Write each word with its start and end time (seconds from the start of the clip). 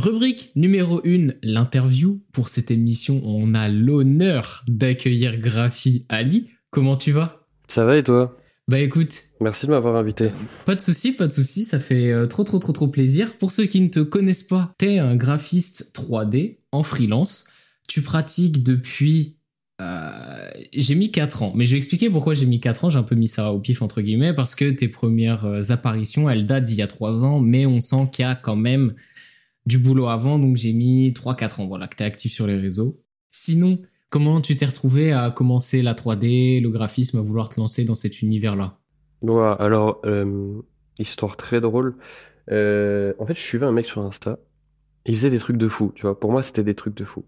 Rubrique 0.00 0.52
numéro 0.56 1.02
1, 1.04 1.34
l'interview. 1.42 2.22
Pour 2.32 2.48
cette 2.48 2.70
émission, 2.70 3.20
on 3.22 3.52
a 3.52 3.68
l'honneur 3.68 4.64
d'accueillir 4.66 5.36
Graphi 5.36 6.06
Ali. 6.08 6.46
Comment 6.70 6.96
tu 6.96 7.12
vas? 7.12 7.44
Ça 7.68 7.84
va 7.84 7.98
et 7.98 8.02
toi? 8.02 8.34
Bah 8.66 8.78
écoute. 8.78 9.14
Merci 9.42 9.66
de 9.66 9.72
m'avoir 9.72 9.96
invité. 9.96 10.30
Pas 10.64 10.74
de 10.74 10.80
souci, 10.80 11.12
pas 11.12 11.26
de 11.26 11.32
souci, 11.34 11.64
ça 11.64 11.78
fait 11.78 12.12
euh, 12.12 12.26
trop 12.26 12.44
trop 12.44 12.58
trop 12.58 12.72
trop 12.72 12.88
plaisir. 12.88 13.36
Pour 13.36 13.52
ceux 13.52 13.66
qui 13.66 13.82
ne 13.82 13.88
te 13.88 14.00
connaissent 14.00 14.44
pas, 14.44 14.72
t'es 14.78 14.96
un 14.96 15.16
graphiste 15.16 15.94
3D 15.94 16.56
en 16.72 16.82
freelance. 16.82 17.48
Tu 17.86 18.00
pratiques 18.00 18.62
depuis 18.62 19.36
euh, 19.82 20.50
j'ai 20.72 20.94
mis 20.94 21.10
4 21.12 21.42
ans, 21.42 21.52
mais 21.54 21.66
je 21.66 21.72
vais 21.72 21.76
expliquer 21.76 22.08
pourquoi 22.08 22.32
j'ai 22.32 22.46
mis 22.46 22.60
4 22.60 22.86
ans, 22.86 22.88
j'ai 22.88 22.98
un 22.98 23.02
peu 23.02 23.16
mis 23.16 23.28
ça 23.28 23.52
au 23.52 23.58
pif 23.58 23.82
entre 23.82 24.00
guillemets, 24.00 24.32
parce 24.32 24.54
que 24.54 24.70
tes 24.70 24.88
premières 24.88 25.44
euh, 25.44 25.60
apparitions, 25.68 26.30
elles 26.30 26.46
datent 26.46 26.64
d'il 26.64 26.76
y 26.76 26.82
a 26.82 26.86
3 26.86 27.22
ans, 27.26 27.40
mais 27.40 27.66
on 27.66 27.82
sent 27.82 28.08
qu'il 28.12 28.24
y 28.24 28.28
a 28.28 28.34
quand 28.34 28.56
même 28.56 28.94
du 29.66 29.78
boulot 29.78 30.08
avant, 30.08 30.38
donc 30.38 30.56
j'ai 30.56 30.72
mis 30.72 31.12
3-4 31.12 31.62
ans, 31.62 31.66
voilà, 31.66 31.88
que 31.88 31.96
t'es 31.96 32.04
actif 32.04 32.32
sur 32.32 32.46
les 32.46 32.56
réseaux. 32.56 33.00
Sinon, 33.30 33.78
comment 34.08 34.40
tu 34.40 34.54
t'es 34.54 34.66
retrouvé 34.66 35.12
à 35.12 35.30
commencer 35.30 35.82
la 35.82 35.94
3D, 35.94 36.62
le 36.62 36.70
graphisme, 36.70 37.18
à 37.18 37.22
vouloir 37.22 37.48
te 37.48 37.60
lancer 37.60 37.84
dans 37.84 37.94
cet 37.94 38.22
univers-là? 38.22 38.78
Ouais, 39.22 39.54
alors, 39.58 40.00
euh, 40.04 40.60
histoire 40.98 41.36
très 41.36 41.60
drôle. 41.60 41.96
en 42.48 43.26
fait, 43.26 43.34
je 43.34 43.40
suivais 43.40 43.66
un 43.66 43.72
mec 43.72 43.86
sur 43.86 44.02
Insta, 44.02 44.38
il 45.06 45.16
faisait 45.16 45.30
des 45.30 45.38
trucs 45.38 45.56
de 45.56 45.68
fou, 45.68 45.92
tu 45.94 46.02
vois, 46.02 46.18
pour 46.18 46.32
moi 46.32 46.42
c'était 46.42 46.64
des 46.64 46.74
trucs 46.74 46.96
de 46.96 47.04
fou 47.04 47.24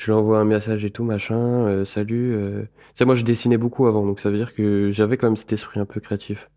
je 0.00 0.06
lui 0.06 0.12
envoie 0.12 0.40
un 0.40 0.44
message 0.44 0.82
et 0.86 0.90
tout, 0.90 1.04
machin, 1.04 1.36
euh, 1.66 1.84
salut. 1.84 2.34
Euh... 2.34 2.62
sais, 2.94 3.04
moi 3.04 3.14
je 3.14 3.22
dessinais 3.22 3.58
beaucoup 3.58 3.86
avant, 3.86 4.06
donc 4.06 4.20
ça 4.20 4.30
veut 4.30 4.38
dire 4.38 4.54
que 4.54 4.90
j'avais 4.90 5.18
quand 5.18 5.26
même 5.26 5.36
cet 5.36 5.52
esprit 5.52 5.78
un 5.78 5.84
peu 5.84 6.00
créatif. 6.00 6.48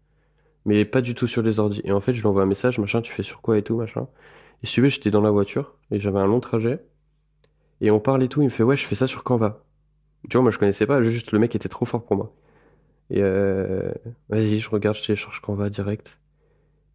Mais 0.66 0.86
pas 0.86 1.02
du 1.02 1.14
tout 1.14 1.28
sur 1.28 1.42
les 1.42 1.60
ordi. 1.60 1.82
Et 1.84 1.92
en 1.92 2.00
fait, 2.00 2.14
je 2.14 2.22
lui 2.22 2.28
envoie 2.28 2.44
un 2.44 2.46
message, 2.46 2.80
machin, 2.80 3.02
tu 3.02 3.12
fais 3.12 3.22
sur 3.22 3.42
quoi 3.42 3.58
et 3.58 3.62
tout, 3.62 3.76
machin. 3.76 4.08
Et 4.64 4.68
si 4.68 4.76
tu 4.76 4.82
veux, 4.82 4.90
j'étais 4.90 5.12
dans 5.12 5.22
la 5.22 5.32
voiture, 5.32 5.76
et 5.92 6.00
j'avais 6.00 6.20
un 6.20 6.28
long 6.28 6.40
trajet. 6.40 6.80
Et 7.82 7.92
on 7.92 8.00
parle 8.00 8.24
et 8.24 8.30
tout, 8.30 8.42
il 8.42 8.46
me 8.46 8.50
fait, 8.50 8.64
ouais, 8.64 8.78
je 8.78 8.86
fais 8.86 8.96
ça 8.96 9.08
sur 9.08 9.24
Canva. 9.24 9.64
Tu 10.30 10.38
vois, 10.38 10.42
moi 10.42 10.52
je 10.52 10.58
connaissais 10.58 10.86
pas, 10.86 11.02
juste 11.04 11.34
le 11.34 11.40
mec 11.40 11.54
était 11.54 11.68
trop 11.68 11.86
fort 11.86 12.06
pour 12.06 12.16
moi. 12.16 12.34
Et 13.10 13.22
euh... 13.22 13.92
vas-y, 14.30 14.60
je 14.60 14.70
regarde, 14.70 14.96
je 14.96 15.06
télécharge 15.06 15.42
Canva 15.42 15.70
direct. 15.70 16.18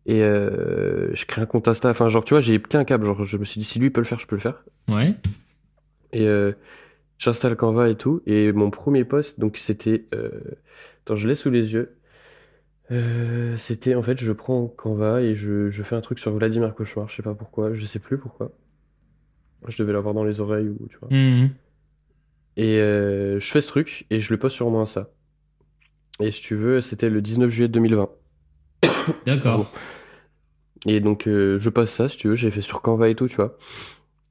Et 0.07 0.23
euh... 0.23 1.15
je 1.15 1.27
crée 1.27 1.42
un 1.42 1.47
compte 1.47 1.69
Insta. 1.69 1.91
Enfin, 1.91 2.09
genre, 2.09 2.25
tu 2.25 2.33
vois, 2.33 2.41
j'ai 2.41 2.59
pété 2.59 2.79
un 2.79 2.84
câble. 2.84 3.05
Genre, 3.05 3.25
je 3.27 3.37
me 3.37 3.45
suis 3.45 3.59
dit, 3.59 3.67
si 3.67 3.79
lui 3.79 3.91
peut 3.91 4.01
le 4.01 4.07
faire, 4.07 4.19
je 4.19 4.27
peux 4.27 4.37
le 4.37 4.41
faire. 4.41 4.64
Ouais. 4.89 5.12
Et 6.12 6.27
euh, 6.27 6.53
j'installe 7.19 7.55
Canva 7.57 7.91
et 7.91 7.97
tout. 7.97 8.23
Et 8.25 8.53
mon 8.53 8.70
premier 8.70 9.05
post, 9.05 9.39
donc 9.39 9.59
c'était. 9.59 10.07
Attends, 11.03 11.17
je 11.17 11.29
l'ai 11.29 11.35
sous 11.35 11.51
les 11.51 11.75
yeux. 11.75 11.98
Euh, 12.91 13.56
c'était 13.56 13.94
en 13.94 14.03
fait, 14.03 14.19
je 14.19 14.33
prends 14.33 14.67
Canva 14.67 15.20
et 15.20 15.34
je, 15.34 15.70
je, 15.70 15.83
fais 15.83 15.94
un 15.94 16.00
truc 16.00 16.19
sur 16.19 16.33
Vladimir 16.33 16.75
Cauchemar. 16.75 17.08
Je 17.08 17.17
sais 17.17 17.22
pas 17.22 17.34
pourquoi, 17.34 17.75
je 17.75 17.84
sais 17.84 17.98
plus 17.98 18.19
pourquoi. 18.19 18.50
Je 19.67 19.77
devais 19.83 19.92
l'avoir 19.92 20.14
dans 20.14 20.25
les 20.25 20.41
oreilles 20.41 20.69
ou 20.69 20.86
tu 20.89 20.97
vois. 20.98 21.08
Mmh. 21.11 21.50
Et 22.56 22.78
euh, 22.78 23.39
je 23.41 23.50
fais 23.50 23.61
ce 23.61 23.69
truc 23.69 24.06
et 24.11 24.20
je 24.20 24.33
le 24.33 24.39
poste 24.39 24.56
sur 24.56 24.70
mon 24.70 24.80
Insta. 24.80 25.11
Et 26.20 26.33
si 26.33 26.42
tu 26.42 26.56
veux, 26.56 26.80
c'était 26.80 27.11
le 27.11 27.20
19 27.20 27.50
juillet 27.50 27.69
2020. 27.69 28.08
D'accord. 29.27 29.70
Et 30.86 31.00
donc, 31.00 31.27
euh, 31.27 31.58
je 31.61 31.70
poste 31.70 31.95
ça, 31.95 32.08
si 32.08 32.17
tu 32.17 32.28
veux, 32.28 32.36
j'ai 32.36 32.50
fait 32.50 32.62
sur 32.62 32.83
Canva 32.83 33.08
et 33.08 33.14
tout, 33.14 33.28
tu 33.28 33.36
vois. 33.36 33.56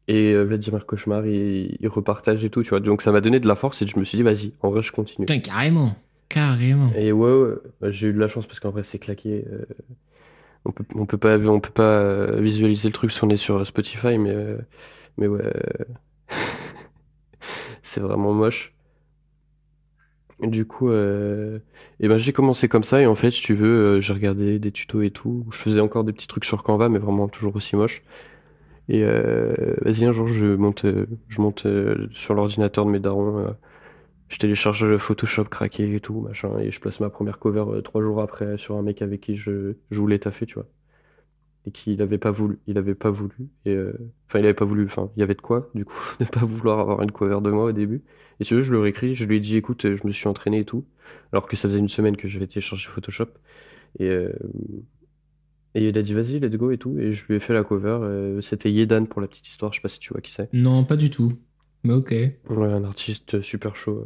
Et 0.08 0.34
Vladimir 0.36 0.86
Cauchemar, 0.86 1.26
il, 1.26 1.78
il, 1.80 1.88
repartage 1.90 2.44
et 2.44 2.50
tout, 2.50 2.64
tu 2.64 2.70
vois. 2.70 2.80
Donc 2.80 3.02
ça 3.02 3.12
m'a 3.12 3.20
donné 3.20 3.42
de 3.42 3.48
la 3.48 3.58
force 3.58 3.82
et 3.82 3.88
je 3.88 4.00
me 4.00 4.06
suis 4.06 4.18
dit, 4.18 4.24
vas-y, 4.24 4.54
en 4.62 4.72
vrai, 4.72 4.82
je 4.82 4.94
continue. 4.94 5.26
Putain, 5.26 5.40
carrément. 5.40 5.94
Carrément. 6.30 6.92
Et 6.94 7.12
ouais, 7.12 7.56
bah, 7.80 7.92
j'ai 7.92 8.08
eu 8.10 8.14
de 8.14 8.20
la 8.20 8.28
chance 8.28 8.46
parce 8.46 8.60
qu'en 8.60 8.72
vrai, 8.72 8.84
c'est 8.84 9.00
claqué. 9.00 9.46
Euh, 9.50 9.66
on 10.66 10.72
peut, 10.72 10.84
peut 10.84 11.18
pas, 11.18 11.38
on 11.38 11.60
peut 11.60 11.72
pas 11.72 12.00
euh, 12.02 12.42
visualiser 12.42 12.90
le 12.90 12.94
truc 12.94 13.12
si 13.12 13.24
on 13.24 13.30
est 13.30 13.38
sur 13.38 13.66
Spotify, 13.66 14.18
mais, 14.18 14.32
euh, 14.32 14.58
mais 15.18 15.28
ouais. 15.28 15.44
c'est 17.82 18.02
vraiment 18.02 18.34
moche. 18.34 18.74
Du 20.42 20.66
coup, 20.66 20.92
et 20.92 22.08
ben 22.08 22.18
j'ai 22.18 22.32
commencé 22.32 22.68
comme 22.68 22.84
ça 22.84 23.02
et 23.02 23.08
en 23.08 23.16
fait, 23.16 23.32
si 23.32 23.42
tu 23.42 23.56
veux, 23.56 24.02
j'ai 24.02 24.14
regardé 24.14 24.60
des 24.60 24.72
tutos 24.72 25.02
et 25.02 25.10
tout. 25.10 25.48
Je 25.50 25.58
faisais 25.58 25.80
encore 25.80 26.04
des 26.04 26.14
petits 26.14 26.28
trucs 26.28 26.46
sur 26.46 26.62
Canva, 26.62 26.90
mais 26.90 27.00
vraiment 27.00 27.28
toujours 27.28 27.56
aussi 27.56 27.76
moche. 27.76 28.04
Et 28.88 29.04
vas-y, 29.04 30.06
un 30.06 30.12
jour, 30.12 30.28
je 30.28 30.46
monte, 30.46 30.86
je 31.28 31.42
monte 31.42 31.66
sur 32.12 32.36
l'ordinateur 32.36 32.86
de 32.86 32.92
mes 32.92 33.00
darons. 33.00 33.56
Euh, 34.30 34.34
je 34.34 34.38
télécharge 34.40 34.84
le 34.86 34.98
Photoshop 34.98 35.46
craqué 35.46 35.94
et 35.96 36.00
tout, 36.00 36.22
machin, 36.22 36.58
et 36.60 36.72
je 36.72 36.80
place 36.80 37.00
ma 37.00 37.10
première 37.10 37.40
cover 37.40 37.66
euh, 37.70 37.82
trois 37.82 38.02
jours 38.02 38.22
après 38.22 38.58
sur 38.58 38.76
un 38.76 38.82
mec 38.82 39.02
avec 39.02 39.22
qui 39.22 39.36
je, 39.38 39.76
je 39.92 40.00
voulais 40.00 40.20
taffer, 40.20 40.46
tu 40.46 40.56
vois. 40.56 40.68
Et 41.66 41.72
qu'il 41.72 42.02
avait 42.02 42.18
pas 42.18 42.32
voulu, 42.32 42.60
il 42.68 42.78
avait 42.78 42.96
pas 42.96 43.12
voulu, 43.12 43.50
et 43.66 43.72
euh, 43.72 43.94
enfin, 44.28 44.40
il 44.40 44.46
avait 44.46 44.54
pas 44.54 44.66
voulu, 44.66 44.86
enfin, 44.86 45.12
il 45.16 45.20
y 45.20 45.24
avait 45.24 45.36
de 45.36 45.42
quoi, 45.42 45.70
du 45.76 45.86
coup, 45.86 46.00
ne 46.20 46.26
pas 46.26 46.46
vouloir 46.46 46.80
avoir 46.80 47.02
une 47.02 47.12
cover 47.12 47.40
de 47.42 47.52
moi 47.52 47.66
au 47.66 47.72
début. 47.74 48.04
Et 48.40 48.44
si 48.44 48.62
je 48.62 48.74
lui 48.74 48.86
ai 48.86 48.90
écrit, 48.90 49.16
je 49.16 49.26
lui 49.26 49.38
ai 49.38 49.40
dit, 49.40 49.58
écoute, 49.58 49.84
je 49.84 50.08
me 50.08 50.12
suis 50.12 50.28
entraîné 50.28 50.60
et 50.60 50.66
tout, 50.66 50.86
alors 51.32 51.48
que 51.48 51.56
ça 51.58 51.68
faisait 51.68 51.80
une 51.80 51.90
semaine 51.90 52.18
que 52.18 52.28
j'avais 52.28 52.48
téléchargé 52.48 52.88
Photoshop. 52.90 53.30
Et 54.00 54.10
et 55.76 55.90
il 55.90 55.98
a 55.98 56.02
dit 56.02 56.14
vas-y, 56.14 56.40
let's 56.40 56.56
go 56.56 56.72
et 56.72 56.78
tout. 56.78 56.98
Et 56.98 57.12
je 57.12 57.26
lui 57.28 57.36
ai 57.36 57.40
fait 57.40 57.54
la 57.54 57.64
cover. 57.64 58.00
Euh, 58.02 58.42
C'était 58.42 58.72
Yedan 58.72 59.06
pour 59.06 59.22
la 59.22 59.28
petite 59.28 59.48
histoire. 59.48 59.72
Je 59.72 59.78
sais 59.78 59.82
pas 59.82 59.90
si 59.90 60.00
tu 60.00 60.12
vois 60.12 60.22
qui 60.22 60.32
c'est. 60.34 60.52
Non, 60.54 60.84
pas 60.84 60.96
du 60.96 61.10
tout. 61.10 61.34
Mais 61.84 61.94
ok. 61.94 62.12
Ouais, 62.12 62.68
un 62.68 62.84
artiste 62.84 63.42
super 63.42 63.76
chaud. 63.76 64.06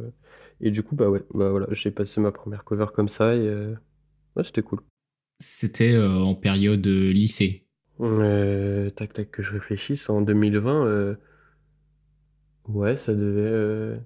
Et 0.60 0.70
du 0.70 0.82
coup, 0.82 0.94
bah 0.94 1.08
ouais, 1.08 1.22
bah 1.34 1.50
voilà, 1.50 1.66
j'ai 1.72 1.90
passé 1.90 2.20
ma 2.20 2.32
première 2.32 2.64
cover 2.64 2.86
comme 2.94 3.08
ça 3.08 3.34
et 3.34 3.40
euh... 3.40 3.74
ouais, 4.36 4.44
c'était 4.44 4.62
cool. 4.62 4.80
C'était 5.40 5.94
euh, 5.94 6.18
en 6.18 6.34
période 6.34 6.86
lycée. 6.86 7.66
tac 7.98 9.12
tac 9.12 9.30
que 9.30 9.42
je 9.42 9.52
réfléchisse. 9.52 10.08
En 10.08 10.20
2020, 10.20 11.16
ouais, 12.68 12.96
ça 12.96 13.14
devait. 13.14 13.98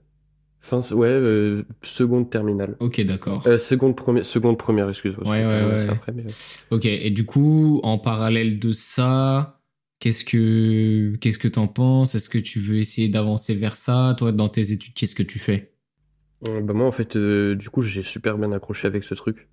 Fin, 0.67 0.81
ouais, 0.97 1.07
euh, 1.09 1.63
seconde 1.85 2.29
terminale. 2.29 2.75
Ok, 2.81 3.01
d'accord. 3.03 3.41
Euh, 3.47 3.57
seconde, 3.57 3.95
première, 3.95 4.27
seconde 4.27 4.59
première, 4.59 4.89
excuse-moi. 4.89 5.31
Ouais, 5.31 5.47
ouais, 5.47 5.65
ouais. 5.65 5.89
Après, 5.89 6.11
mais... 6.11 6.25
Ok, 6.73 6.87
et 6.87 7.11
du 7.11 7.25
coup, 7.25 7.79
en 7.85 7.99
parallèle 7.99 8.59
de 8.59 8.73
ça, 8.73 9.56
qu'est-ce 10.01 10.25
que 10.25 11.17
qu'est-ce 11.17 11.39
que 11.39 11.49
t'en 11.49 11.69
penses? 11.69 12.15
Est-ce 12.15 12.29
que 12.31 12.39
tu 12.39 12.59
veux 12.61 12.77
essayer 12.79 13.09
d'avancer 13.09 13.55
vers 13.55 13.77
ça? 13.77 14.15
Toi, 14.19 14.33
dans 14.33 14.49
tes 14.49 14.73
études, 14.73 14.95
qu'est-ce 14.95 15.15
que 15.15 15.23
tu 15.23 15.39
fais? 15.39 15.73
Euh, 16.49 16.61
Bah 16.61 16.73
moi, 16.75 16.87
en 16.87 16.93
fait, 16.93 17.17
euh, 17.17 17.55
du 17.55 17.71
coup, 17.71 17.83
j'ai 17.83 18.03
super 18.03 18.39
bien 18.39 18.53
accroché 18.53 18.87
avec 18.87 19.05
ce 19.05 19.15
truc. 19.15 19.49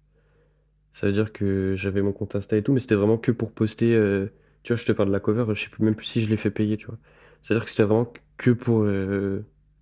Ça 0.93 1.07
veut 1.07 1.13
dire 1.13 1.33
que 1.33 1.75
j'avais 1.77 2.01
mon 2.01 2.13
compte 2.13 2.35
Insta 2.35 2.57
et 2.57 2.63
tout, 2.63 2.73
mais 2.73 2.79
c'était 2.79 2.95
vraiment 2.95 3.17
que 3.17 3.31
pour 3.31 3.51
poster. 3.51 3.93
Euh, 3.95 4.27
tu 4.63 4.73
vois, 4.73 4.77
je 4.81 4.85
te 4.85 4.91
parle 4.91 5.09
de 5.09 5.13
la 5.13 5.19
cover, 5.19 5.45
je 5.55 5.63
sais 5.63 5.69
plus 5.69 5.83
même 5.83 5.95
plus 5.95 6.05
si 6.07 6.23
je 6.23 6.29
l'ai 6.29 6.37
fait 6.37 6.51
payer, 6.51 6.77
tu 6.77 6.87
vois. 6.87 6.97
C'est-à-dire 7.41 7.65
que 7.65 7.71
c'était 7.71 7.83
vraiment 7.83 8.11
que 8.37 8.51
pour 8.51 8.85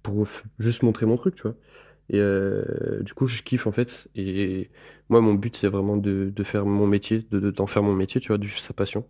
pour 0.04 0.28
juste 0.60 0.84
montrer 0.84 1.06
mon 1.06 1.18
truc, 1.18 1.36
tu 1.36 1.44
vois. 1.44 1.56
Et 2.10 2.20
du 3.04 3.14
coup, 3.16 3.28
je 3.28 3.42
kiffe 3.44 3.68
en 3.68 3.72
fait. 3.74 4.10
Et 4.16 4.70
moi, 5.10 5.22
mon 5.22 5.36
but, 5.36 5.56
c'est 5.58 5.68
vraiment 5.70 5.98
de, 5.98 6.32
de, 6.36 6.44
faire 6.44 6.66
mon 6.66 6.88
métier, 6.88 7.28
de 7.32 7.52
d'en 7.52 7.68
faire 7.68 7.84
mon 7.84 7.94
métier, 7.96 8.22
tu 8.22 8.30
vois, 8.30 8.38
de 8.40 8.48
sa 8.48 8.74
passion. 8.74 9.08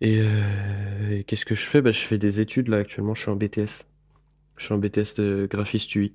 Et, 0.00 0.20
euh, 0.20 1.10
et 1.10 1.24
qu'est-ce 1.24 1.44
que 1.44 1.54
je 1.54 1.62
fais? 1.62 1.82
Bah, 1.82 1.92
Je 1.92 2.00
fais 2.00 2.18
des 2.18 2.40
études 2.40 2.68
là 2.68 2.78
actuellement. 2.78 3.14
Je 3.14 3.22
suis 3.22 3.30
en 3.30 3.36
BTS. 3.36 3.84
Je 4.56 4.64
suis 4.64 4.74
en 4.74 4.78
BTS 4.78 5.14
de 5.16 5.46
graphiste 5.50 5.94
UI. 5.94 6.14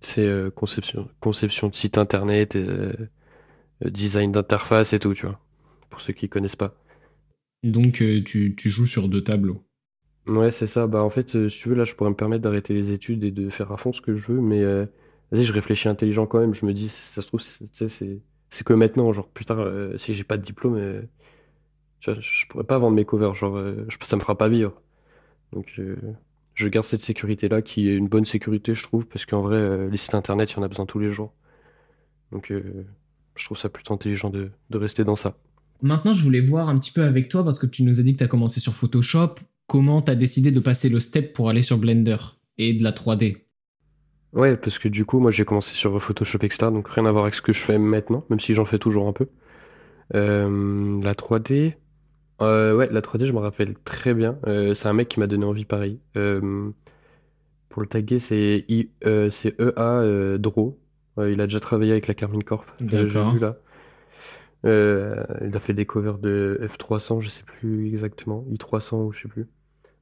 C'est 0.00 0.26
euh, 0.26 0.50
conception, 0.50 1.08
conception 1.20 1.68
de 1.68 1.74
site 1.74 1.96
internet, 1.96 2.56
et, 2.56 2.66
euh, 2.66 2.92
design 3.84 4.32
d'interface 4.32 4.92
et 4.92 4.98
tout, 4.98 5.14
tu 5.14 5.26
vois. 5.26 5.38
Pour 5.90 6.00
ceux 6.00 6.12
qui 6.12 6.28
connaissent 6.28 6.56
pas. 6.56 6.74
Donc, 7.62 7.92
tu, 7.92 8.24
tu 8.24 8.68
joues 8.68 8.86
sur 8.86 9.08
deux 9.08 9.22
tableaux. 9.22 9.62
Ouais, 10.26 10.50
c'est 10.50 10.66
ça. 10.66 10.86
Bah, 10.86 11.02
en 11.02 11.10
fait, 11.10 11.48
si 11.48 11.58
tu 11.58 11.68
veux, 11.68 11.74
là, 11.74 11.84
je 11.84 11.94
pourrais 11.94 12.10
me 12.10 12.16
permettre 12.16 12.42
d'arrêter 12.42 12.74
les 12.74 12.92
études 12.92 13.22
et 13.24 13.30
de 13.30 13.48
faire 13.50 13.70
à 13.70 13.76
fond 13.76 13.92
ce 13.92 14.00
que 14.00 14.16
je 14.16 14.32
veux, 14.32 14.40
mais 14.40 14.64
vas-y, 15.30 15.44
je 15.44 15.52
réfléchis 15.52 15.88
intelligent 15.88 16.26
quand 16.26 16.40
même. 16.40 16.54
Je 16.54 16.66
me 16.66 16.72
dis, 16.72 16.88
ça 16.88 17.22
se 17.22 17.26
trouve, 17.28 17.40
c'est 17.40 18.20
c'est 18.50 18.64
que 18.66 18.72
maintenant, 18.74 19.12
genre, 19.12 19.28
plus 19.28 19.44
tard, 19.44 19.66
si 19.96 20.14
j'ai 20.14 20.24
pas 20.24 20.36
de 20.36 20.42
diplôme, 20.42 21.06
vois, 22.10 22.20
je 22.20 22.46
pourrais 22.48 22.64
pas 22.64 22.78
vendre 22.78 22.96
mes 22.96 23.04
covers, 23.04 23.34
genre, 23.34 23.56
euh, 23.56 23.84
je- 23.88 23.96
ça 24.06 24.16
me 24.16 24.20
fera 24.20 24.36
pas 24.36 24.48
vivre. 24.48 24.72
Donc, 25.52 25.66
euh, 25.78 25.96
je 26.54 26.68
garde 26.68 26.84
cette 26.86 27.00
sécurité-là, 27.02 27.62
qui 27.62 27.88
est 27.88 27.96
une 27.96 28.08
bonne 28.08 28.24
sécurité, 28.24 28.74
je 28.74 28.82
trouve, 28.82 29.06
parce 29.06 29.26
qu'en 29.26 29.42
vrai, 29.42 29.56
euh, 29.56 29.88
les 29.90 29.96
sites 29.96 30.14
internet, 30.14 30.50
il 30.52 30.56
y 30.56 30.58
en 30.60 30.62
a 30.62 30.68
besoin 30.68 30.86
tous 30.86 30.98
les 30.98 31.10
jours. 31.10 31.32
Donc, 32.32 32.50
euh, 32.50 32.86
je 33.36 33.44
trouve 33.44 33.58
ça 33.58 33.68
plutôt 33.68 33.94
intelligent 33.94 34.30
de, 34.30 34.50
de 34.70 34.78
rester 34.78 35.04
dans 35.04 35.16
ça. 35.16 35.36
Maintenant, 35.82 36.12
je 36.12 36.22
voulais 36.22 36.40
voir 36.40 36.68
un 36.68 36.78
petit 36.78 36.92
peu 36.92 37.02
avec 37.02 37.28
toi, 37.28 37.44
parce 37.44 37.58
que 37.58 37.66
tu 37.66 37.82
nous 37.82 38.00
as 38.00 38.02
dit 38.02 38.12
que 38.14 38.18
tu 38.18 38.24
as 38.24 38.28
commencé 38.28 38.60
sur 38.60 38.72
Photoshop. 38.72 39.34
Comment 39.66 40.02
tu 40.02 40.10
as 40.10 40.14
décidé 40.14 40.50
de 40.50 40.60
passer 40.60 40.88
le 40.88 41.00
step 41.00 41.32
pour 41.34 41.48
aller 41.48 41.62
sur 41.62 41.78
Blender 41.78 42.16
et 42.58 42.74
de 42.74 42.82
la 42.82 42.92
3D 42.92 43.46
Ouais, 44.32 44.56
parce 44.56 44.78
que 44.78 44.88
du 44.88 45.04
coup, 45.04 45.18
moi 45.18 45.30
j'ai 45.30 45.44
commencé 45.44 45.74
sur 45.74 46.00
Photoshop 46.02 46.38
Extra, 46.42 46.70
donc 46.70 46.88
rien 46.88 47.04
à 47.04 47.12
voir 47.12 47.24
avec 47.24 47.34
ce 47.34 47.42
que 47.42 47.52
je 47.52 47.60
fais 47.60 47.78
maintenant, 47.78 48.24
même 48.30 48.40
si 48.40 48.54
j'en 48.54 48.64
fais 48.64 48.78
toujours 48.78 49.06
un 49.08 49.12
peu. 49.12 49.28
La 50.14 51.14
3D, 51.14 51.74
euh, 52.42 52.76
ouais, 52.76 52.88
la 52.90 53.02
3D, 53.02 53.26
je 53.26 53.32
me 53.32 53.38
rappelle 53.38 53.74
très 53.84 54.14
bien. 54.14 54.38
Euh, 54.46 54.74
c'est 54.74 54.88
un 54.88 54.92
mec 54.92 55.08
qui 55.08 55.20
m'a 55.20 55.26
donné 55.26 55.44
envie 55.44 55.64
pareil. 55.64 56.00
Euh, 56.16 56.70
pour 57.68 57.82
le 57.82 57.88
taguer, 57.88 58.18
c'est 58.18 58.64
I- 58.68 58.90
euh, 59.06 59.30
c'est 59.30 59.58
EA 59.60 60.38
Draw. 60.38 60.78
Ouais, 61.16 61.32
il 61.32 61.40
a 61.40 61.46
déjà 61.46 61.60
travaillé 61.60 61.92
avec 61.92 62.06
la 62.06 62.14
Carmine 62.14 62.44
Corp. 62.44 62.66
J'ai 62.88 63.06
D'accord. 63.14 63.24
vu 63.24 63.38
là. 63.38 63.56
Euh, 64.64 65.24
il 65.44 65.56
a 65.56 65.60
fait 65.60 65.74
des 65.74 65.86
covers 65.86 66.18
de 66.18 66.60
F300, 66.62 67.20
je 67.20 67.28
sais 67.28 67.42
plus 67.42 67.88
exactement, 67.88 68.44
I300 68.50 69.02
ou 69.04 69.12
je 69.12 69.22
sais 69.22 69.28
plus. 69.28 69.48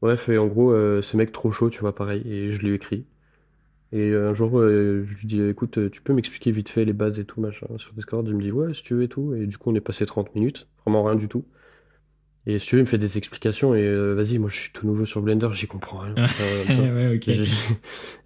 Bref, 0.03 0.29
et 0.29 0.39
en 0.39 0.47
gros, 0.47 0.73
euh, 0.73 1.03
ce 1.03 1.17
mec 1.17 1.33
trop 1.33 1.53
chaud, 1.53 1.71
tu 1.71 1.81
vois, 1.81 1.95
pareil, 1.95 2.23
et 2.27 2.51
je 2.51 2.61
lui 2.61 2.71
ai 2.71 2.75
écrit. 2.75 3.07
Et 3.93 4.15
un 4.15 4.35
jour, 4.35 4.59
euh, 4.61 5.05
je 5.09 5.15
lui 5.21 5.27
dis, 5.29 5.43
écoute, 5.43 5.91
tu 5.91 6.03
peux 6.03 6.13
m'expliquer 6.15 6.53
vite 6.53 6.71
fait 6.71 6.85
les 6.85 6.93
bases 6.95 7.19
et 7.19 7.25
tout, 7.25 7.41
machin, 7.41 7.67
sur 7.79 7.93
Discord? 7.95 8.27
Il 8.29 8.37
me 8.37 8.43
dit, 8.43 8.53
ouais, 8.53 8.75
si 8.75 8.83
tu 8.83 8.95
veux 8.95 9.05
et 9.05 9.09
tout. 9.09 9.35
Et 9.35 9.47
du 9.47 9.59
coup, 9.59 9.71
on 9.71 9.75
est 9.77 9.81
passé 9.81 10.07
30 10.07 10.35
minutes, 10.35 10.69
vraiment 10.85 11.05
rien 11.05 11.17
du 11.17 11.29
tout. 11.29 11.45
Et 12.47 12.59
si 12.59 12.69
tu 12.69 12.77
veux, 12.77 12.81
il 12.81 12.85
me 12.85 12.89
fait 12.89 12.99
des 12.99 13.19
explications 13.19 13.75
et 13.75 14.15
vas-y, 14.15 14.39
moi 14.39 14.49
je 14.49 14.59
suis 14.59 14.73
tout 14.73 14.87
nouveau 14.87 15.05
sur 15.05 15.21
Blender, 15.21 15.49
j'y 15.53 15.67
comprends 15.67 15.99
rien. 15.99 16.15
ouais. 16.71 17.21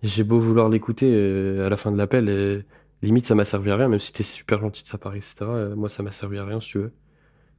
J'ai 0.02 0.22
beau 0.22 0.38
vouloir 0.38 0.68
l'écouter 0.68 1.12
à 1.60 1.68
la 1.68 1.76
fin 1.76 1.90
de 1.90 1.96
l'appel, 1.96 2.28
et 2.28 2.64
limite 3.04 3.26
ça 3.26 3.34
m'a 3.34 3.44
servi 3.44 3.70
à 3.70 3.76
rien, 3.76 3.88
même 3.88 4.00
si 4.00 4.12
t'es 4.12 4.22
super 4.22 4.60
gentil 4.60 4.82
de 4.82 4.88
sa 4.88 4.98
part, 4.98 5.14
etc. 5.14 5.34
Euh, 5.42 5.76
moi 5.76 5.88
ça 5.88 6.02
m'a 6.02 6.10
servi 6.10 6.38
à 6.38 6.44
rien 6.44 6.60
si 6.60 6.70
tu 6.70 6.78
veux. 6.78 6.92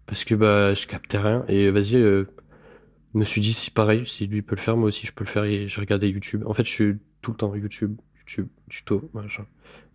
Parce 0.05 0.23
que 0.23 0.35
bah 0.35 0.73
je 0.73 0.87
captais 0.87 1.17
rien. 1.17 1.45
Et 1.47 1.71
vas-y, 1.71 1.95
euh, 1.95 2.25
me 3.13 3.23
suis 3.23 3.41
dit 3.41 3.53
si 3.53 3.71
pareil, 3.71 4.05
si 4.05 4.27
lui 4.27 4.41
peut 4.41 4.55
le 4.55 4.61
faire, 4.61 4.77
moi 4.77 4.89
aussi 4.89 5.07
je 5.07 5.13
peux 5.13 5.23
le 5.23 5.29
faire. 5.29 5.45
Et 5.45 5.67
j'ai 5.67 5.81
regardé 5.81 6.09
YouTube. 6.09 6.43
En 6.45 6.53
fait, 6.53 6.65
je 6.65 6.69
suis 6.69 6.97
tout 7.21 7.31
le 7.31 7.37
temps 7.37 7.55
YouTube, 7.55 7.95
YouTube, 8.19 8.47
tuto, 8.69 9.09
machin. 9.13 9.45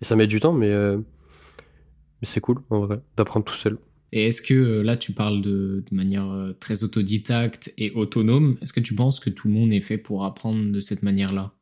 Et 0.01 0.05
ça 0.05 0.17
met 0.17 0.27
du 0.27 0.41
temps, 0.41 0.53
mais, 0.53 0.71
euh, 0.71 0.97
mais 0.97 2.27
c'est 2.27 2.41
cool 2.41 2.59
en 2.71 2.81
vrai, 2.81 3.01
d'apprendre 3.17 3.45
tout 3.45 3.55
seul. 3.55 3.79
Et 4.13 4.27
est-ce 4.27 4.43
que 4.43 4.81
là 4.81 4.97
tu 4.97 5.13
parles 5.13 5.41
de, 5.41 5.85
manière 5.93 6.55
très 6.59 6.83
autodidacte 6.85 7.73
et 7.79 7.93
autonome 7.93 8.59
Est-ce 8.61 8.73
que 8.73 8.81
tu 8.81 8.95
penses 8.95 9.21
que 9.21 9.31
tout 9.31 9.49
le 9.49 9.55
monde 9.55 9.73
est 9.73 9.81
fait 9.81 9.99
pour 9.99 10.25
apprendre 10.25 10.73
de 10.73 10.81
cette 10.81 11.03
manière-là? 11.03 11.53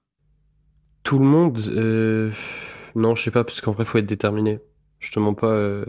Tout 1.03 1.19
le 1.19 1.27
monde 1.27 2.33
non, 2.99 3.15
je 3.15 3.23
sais 3.23 3.31
pas, 3.31 3.45
parce 3.45 3.61
qu'en 3.61 3.73
vrai, 3.73 3.85
faut 3.85 3.99
être 3.99 4.07
déterminé. 4.07 4.61
Justement 5.01 5.35
pas. 5.35 5.53
Euh, 5.53 5.85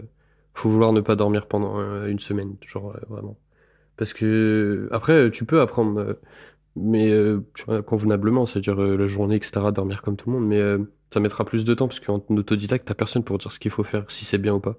faut 0.54 0.70
vouloir 0.70 0.92
ne 0.92 1.00
pas 1.00 1.16
dormir 1.16 1.46
pendant 1.46 1.80
euh, 1.80 2.06
une 2.06 2.18
semaine, 2.18 2.56
genre 2.66 2.92
euh, 2.92 3.00
vraiment. 3.08 3.38
Parce 3.96 4.12
que 4.12 4.88
après, 4.92 5.30
tu 5.30 5.44
peux 5.44 5.60
apprendre, 5.60 6.16
mais 6.74 7.12
convenablement, 7.86 8.46
c'est-à-dire 8.46 8.76
la 8.76 9.06
journée, 9.08 9.36
etc., 9.36 9.60
dormir 9.74 10.00
comme 10.00 10.16
tout 10.16 10.30
le 10.30 10.38
monde, 10.38 10.48
mais 10.48 10.86
ça 11.12 11.20
mettra 11.20 11.44
plus 11.44 11.64
de 11.64 11.74
temps 11.74 11.86
parce 11.86 12.00
qu'en 12.00 12.24
autodidacte, 12.30 12.86
t'as 12.86 12.94
personne 12.94 13.24
pour 13.24 13.36
dire 13.36 13.52
ce 13.52 13.58
qu'il 13.58 13.70
faut 13.70 13.84
faire, 13.84 14.10
si 14.10 14.24
c'est 14.24 14.38
bien 14.38 14.54
ou 14.54 14.60
pas. 14.60 14.78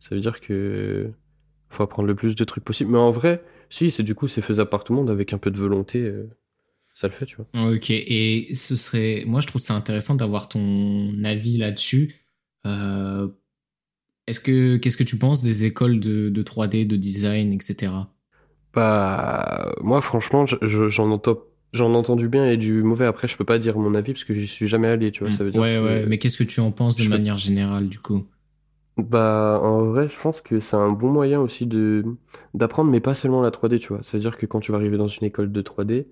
Ça 0.00 0.14
veut 0.14 0.20
dire 0.20 0.40
que 0.40 1.10
faut 1.70 1.82
apprendre 1.82 2.08
le 2.08 2.14
plus 2.14 2.34
de 2.34 2.44
trucs 2.44 2.64
possible. 2.64 2.92
Mais 2.92 2.98
en 2.98 3.10
vrai, 3.10 3.42
si, 3.68 3.90
c'est 3.90 4.02
du 4.02 4.14
coup, 4.14 4.28
c'est 4.28 4.42
faisable 4.42 4.70
par 4.70 4.84
tout 4.84 4.92
le 4.92 4.98
monde 4.98 5.10
avec 5.10 5.32
un 5.32 5.38
peu 5.38 5.50
de 5.50 5.58
volonté 5.58 6.12
ça 6.98 7.06
le 7.06 7.14
fait, 7.14 7.26
tu 7.26 7.36
vois. 7.36 7.70
Ok, 7.74 7.90
et 7.90 8.52
ce 8.54 8.74
serait. 8.74 9.22
Moi, 9.24 9.40
je 9.40 9.46
trouve 9.46 9.60
ça 9.60 9.74
intéressant 9.74 10.16
d'avoir 10.16 10.48
ton 10.48 11.22
avis 11.22 11.56
là-dessus. 11.56 12.16
Euh, 12.66 13.28
est-ce 14.26 14.40
que 14.40 14.78
qu'est-ce 14.78 14.96
que 14.96 15.04
tu 15.04 15.16
penses 15.16 15.40
des 15.44 15.64
écoles 15.64 16.00
de, 16.00 16.28
de 16.28 16.42
3D, 16.42 16.88
de 16.88 16.96
design, 16.96 17.52
etc. 17.52 17.92
Bah, 18.74 19.76
moi, 19.80 20.00
franchement, 20.00 20.44
j'en 20.62 21.10
entends. 21.12 21.38
J'en 21.72 21.92
ai 21.92 21.96
entendu 21.96 22.28
bien 22.28 22.50
et 22.50 22.56
du 22.56 22.82
mauvais. 22.82 23.06
Après, 23.06 23.28
je 23.28 23.36
peux 23.36 23.44
pas 23.44 23.60
dire 23.60 23.78
mon 23.78 23.94
avis 23.94 24.14
parce 24.14 24.24
que 24.24 24.34
j'y 24.34 24.48
suis 24.48 24.66
jamais 24.66 24.88
allé, 24.88 25.12
tu 25.12 25.22
vois. 25.22 25.30
Ça 25.30 25.44
veut 25.44 25.52
dire 25.52 25.60
ouais, 25.60 25.78
ouais. 25.78 26.04
Mais 26.08 26.18
qu'est-ce 26.18 26.38
que 26.38 26.42
tu 26.42 26.58
en 26.58 26.72
penses 26.72 26.96
de 26.96 27.06
manière 27.06 27.36
générale, 27.36 27.88
du 27.88 28.00
coup? 28.00 28.26
Bah, 28.98 29.60
en 29.62 29.84
vrai, 29.84 30.08
je 30.08 30.18
pense 30.20 30.40
que 30.40 30.58
c'est 30.58 30.74
un 30.76 30.90
bon 30.90 31.08
moyen 31.12 31.40
aussi 31.40 31.66
de 31.66 32.04
d'apprendre, 32.54 32.90
mais 32.90 32.98
pas 33.00 33.14
seulement 33.14 33.40
la 33.42 33.52
3D, 33.52 33.78
tu 33.78 33.88
vois. 33.92 34.00
C'est-à-dire 34.02 34.36
que 34.36 34.44
quand 34.46 34.58
tu 34.58 34.72
vas 34.72 34.78
arriver 34.78 34.96
dans 34.96 35.06
une 35.06 35.24
école 35.24 35.52
de 35.52 35.62
3D, 35.62 36.08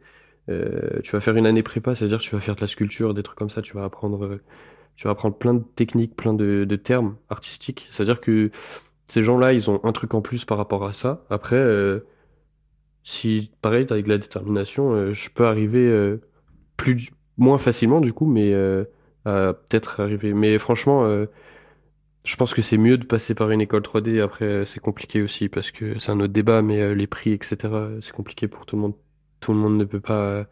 euh, 0.49 1.00
tu 1.03 1.11
vas 1.12 1.21
faire 1.21 1.35
une 1.37 1.47
année 1.47 1.65
prépa, 1.65 1.97
c'est-à-dire 1.97 2.21
tu 2.21 2.33
vas 2.37 2.41
faire 2.41 2.55
de 2.55 2.61
la 2.61 2.69
sculpture, 2.69 3.12
des 3.12 3.25
trucs 3.25 3.38
comme 3.38 3.50
ça, 3.50 3.61
tu 3.61 3.75
vas 3.75 3.83
apprendre, 3.85 4.25
euh, 4.27 4.43
tu 4.97 5.05
vas 5.09 5.12
apprendre 5.12 5.37
plein 5.37 5.55
de 5.55 5.65
techniques, 5.77 6.17
plein 6.17 6.35
de, 6.35 6.65
de 6.69 6.77
termes 6.77 7.17
artistiques. 7.31 7.88
C'est-à-dire 7.91 8.21
que 8.21 8.50
ces 9.06 9.23
gens-là, 9.25 9.53
ils 9.53 9.71
ont 9.71 9.81
un 9.85 9.93
truc 9.93 10.15
en 10.15 10.23
plus 10.23 10.44
par 10.44 10.59
rapport 10.59 10.85
à 10.87 10.93
ça. 10.93 11.25
Après, 11.31 11.56
euh, 11.56 12.00
si 13.05 13.50
pareil, 13.62 13.87
avec 13.91 14.06
la 14.06 14.19
détermination, 14.19 15.12
je 15.12 15.31
peux 15.31 15.47
arriver 15.47 16.17
plus, 16.77 17.11
moins 17.37 17.59
facilement 17.59 18.00
du 18.00 18.12
coup, 18.12 18.27
mais 18.27 18.53
à 19.25 19.55
peut-être 19.55 20.00
arriver. 20.00 20.35
Mais 20.35 20.59
franchement, 20.59 21.05
je 22.26 22.37
pense 22.37 22.55
que 22.55 22.62
c'est 22.62 22.78
mieux 22.78 22.99
de 22.99 23.05
passer 23.05 23.34
par 23.34 23.50
une 23.50 23.61
école 23.61 23.82
3D. 23.82 24.20
Après, 24.23 24.67
c'est 24.67 24.81
compliqué 24.81 25.23
aussi 25.23 25.49
parce 25.49 25.70
que 25.70 25.99
c'est 25.99 26.12
un 26.12 26.20
autre 26.20 26.32
débat, 26.32 26.62
mais 26.62 26.94
les 26.94 27.06
prix, 27.06 27.32
etc., 27.32 27.56
c'est 28.02 28.12
compliqué 28.12 28.49
pour 28.49 28.67
tout 28.67 28.76
le 28.76 28.82
monde 28.82 28.94
tout 29.40 29.52
le 29.52 29.58
monde 29.58 29.76
ne 29.78 29.84
peut 29.84 30.00
pas 30.00 30.46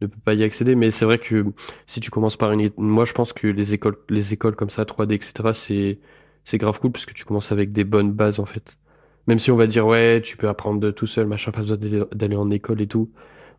ne 0.00 0.06
peut 0.06 0.20
pas 0.24 0.34
y 0.34 0.44
accéder 0.44 0.74
mais 0.76 0.90
c'est 0.90 1.04
vrai 1.04 1.18
que 1.18 1.46
si 1.86 2.00
tu 2.00 2.10
commences 2.10 2.36
par 2.36 2.52
une 2.52 2.70
moi 2.76 3.04
je 3.04 3.12
pense 3.14 3.32
que 3.32 3.46
les 3.48 3.74
écoles 3.74 3.96
les 4.08 4.32
écoles 4.32 4.56
comme 4.56 4.70
ça 4.70 4.84
3D 4.84 5.14
etc 5.14 5.50
c'est 5.54 5.98
c'est 6.44 6.58
grave 6.58 6.78
cool 6.80 6.92
parce 6.92 7.06
que 7.06 7.14
tu 7.14 7.24
commences 7.24 7.52
avec 7.52 7.72
des 7.72 7.84
bonnes 7.84 8.12
bases 8.12 8.40
en 8.40 8.46
fait 8.46 8.78
même 9.26 9.38
si 9.40 9.50
on 9.50 9.56
va 9.56 9.66
dire 9.66 9.86
ouais 9.86 10.22
tu 10.22 10.36
peux 10.36 10.48
apprendre 10.48 10.90
tout 10.92 11.06
seul 11.06 11.26
machin 11.26 11.50
pas 11.52 11.60
besoin 11.60 11.78
d'aller 12.12 12.36
en 12.36 12.50
école 12.50 12.80
et 12.80 12.86
tout 12.88 13.10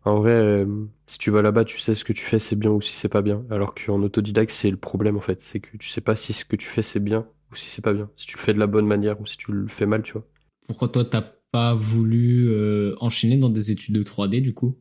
en 0.04 0.16
vrai 0.20 0.32
euh, 0.32 0.66
si 1.06 1.18
tu 1.18 1.30
vas 1.30 1.42
là-bas 1.42 1.64
tu 1.64 1.78
sais 1.78 1.94
ce 1.94 2.04
que 2.04 2.12
tu 2.14 2.24
fais 2.24 2.38
c'est 2.38 2.56
bien 2.56 2.70
ou 2.70 2.80
si 2.82 2.94
c'est 2.94 3.08
pas 3.10 3.22
bien 3.22 3.44
alors 3.50 3.74
qu'en 3.74 4.02
autodidacte 4.02 4.52
c'est 4.52 4.70
le 4.70 4.78
problème 4.78 5.16
en 5.18 5.20
fait 5.20 5.42
c'est 5.42 5.60
que 5.60 5.76
tu 5.78 5.88
sais 5.90 6.00
pas 6.00 6.16
si 6.16 6.32
ce 6.32 6.44
que 6.44 6.56
tu 6.56 6.68
fais 6.68 6.82
c'est 6.82 7.00
bien 7.00 7.26
ou 7.50 7.56
si 7.56 7.68
c'est 7.68 7.82
pas 7.82 7.92
bien 7.92 8.10
si 8.16 8.26
tu 8.26 8.36
le 8.36 8.42
fais 8.42 8.54
de 8.54 8.58
la 8.58 8.66
bonne 8.66 8.86
manière 8.86 9.20
ou 9.20 9.26
si 9.26 9.36
tu 9.36 9.52
le 9.52 9.68
fais 9.68 9.86
mal 9.86 10.02
tu 10.02 10.12
vois 10.12 10.26
pourquoi 10.66 10.88
toi 10.88 11.04
t'as 11.04 11.24
pas 11.52 11.74
voulu 11.74 12.48
euh, 12.50 12.94
enchaîner 13.00 13.36
dans 13.36 13.50
des 13.50 13.72
études 13.72 13.96
de 13.96 14.02
3D 14.02 14.40
du 14.40 14.54
coup? 14.54 14.76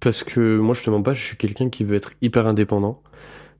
Parce 0.00 0.24
que 0.24 0.58
moi 0.58 0.74
je 0.74 0.82
te 0.82 0.90
mens 0.90 1.02
pas, 1.02 1.14
je 1.14 1.22
suis 1.22 1.36
quelqu'un 1.36 1.68
qui 1.68 1.84
veut 1.84 1.94
être 1.96 2.12
hyper 2.22 2.46
indépendant. 2.46 3.02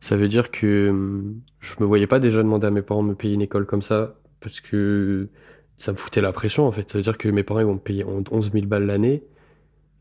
Ça 0.01 0.17
veut 0.17 0.29
dire 0.29 0.51
que 0.51 0.89
hum, 0.89 1.41
je 1.61 1.75
me 1.81 1.85
voyais 1.85 2.07
pas 2.07 2.21
déjà 2.21 2.43
demander 2.43 2.67
à 2.67 2.71
mes 2.71 2.83
parents 2.83 3.03
de 3.03 3.09
me 3.09 3.15
payer 3.15 3.35
une 3.35 3.43
école 3.43 3.67
comme 3.67 3.83
ça 3.83 4.19
parce 4.41 4.61
que 4.61 5.29
ça 5.77 5.93
me 5.93 5.99
foutait 5.99 6.23
la 6.23 6.33
pression 6.33 6.67
en 6.67 6.73
fait. 6.73 6.91
Ça 6.91 6.99
veut 6.99 7.05
dire 7.05 7.19
que 7.19 7.29
mes 7.29 7.43
parents 7.43 7.61
ils 7.61 7.67
vont 7.67 7.75
me 7.75 7.79
payer 7.79 8.05
11 8.05 8.51
000 8.53 8.67
balles 8.67 8.87
l'année 8.87 9.23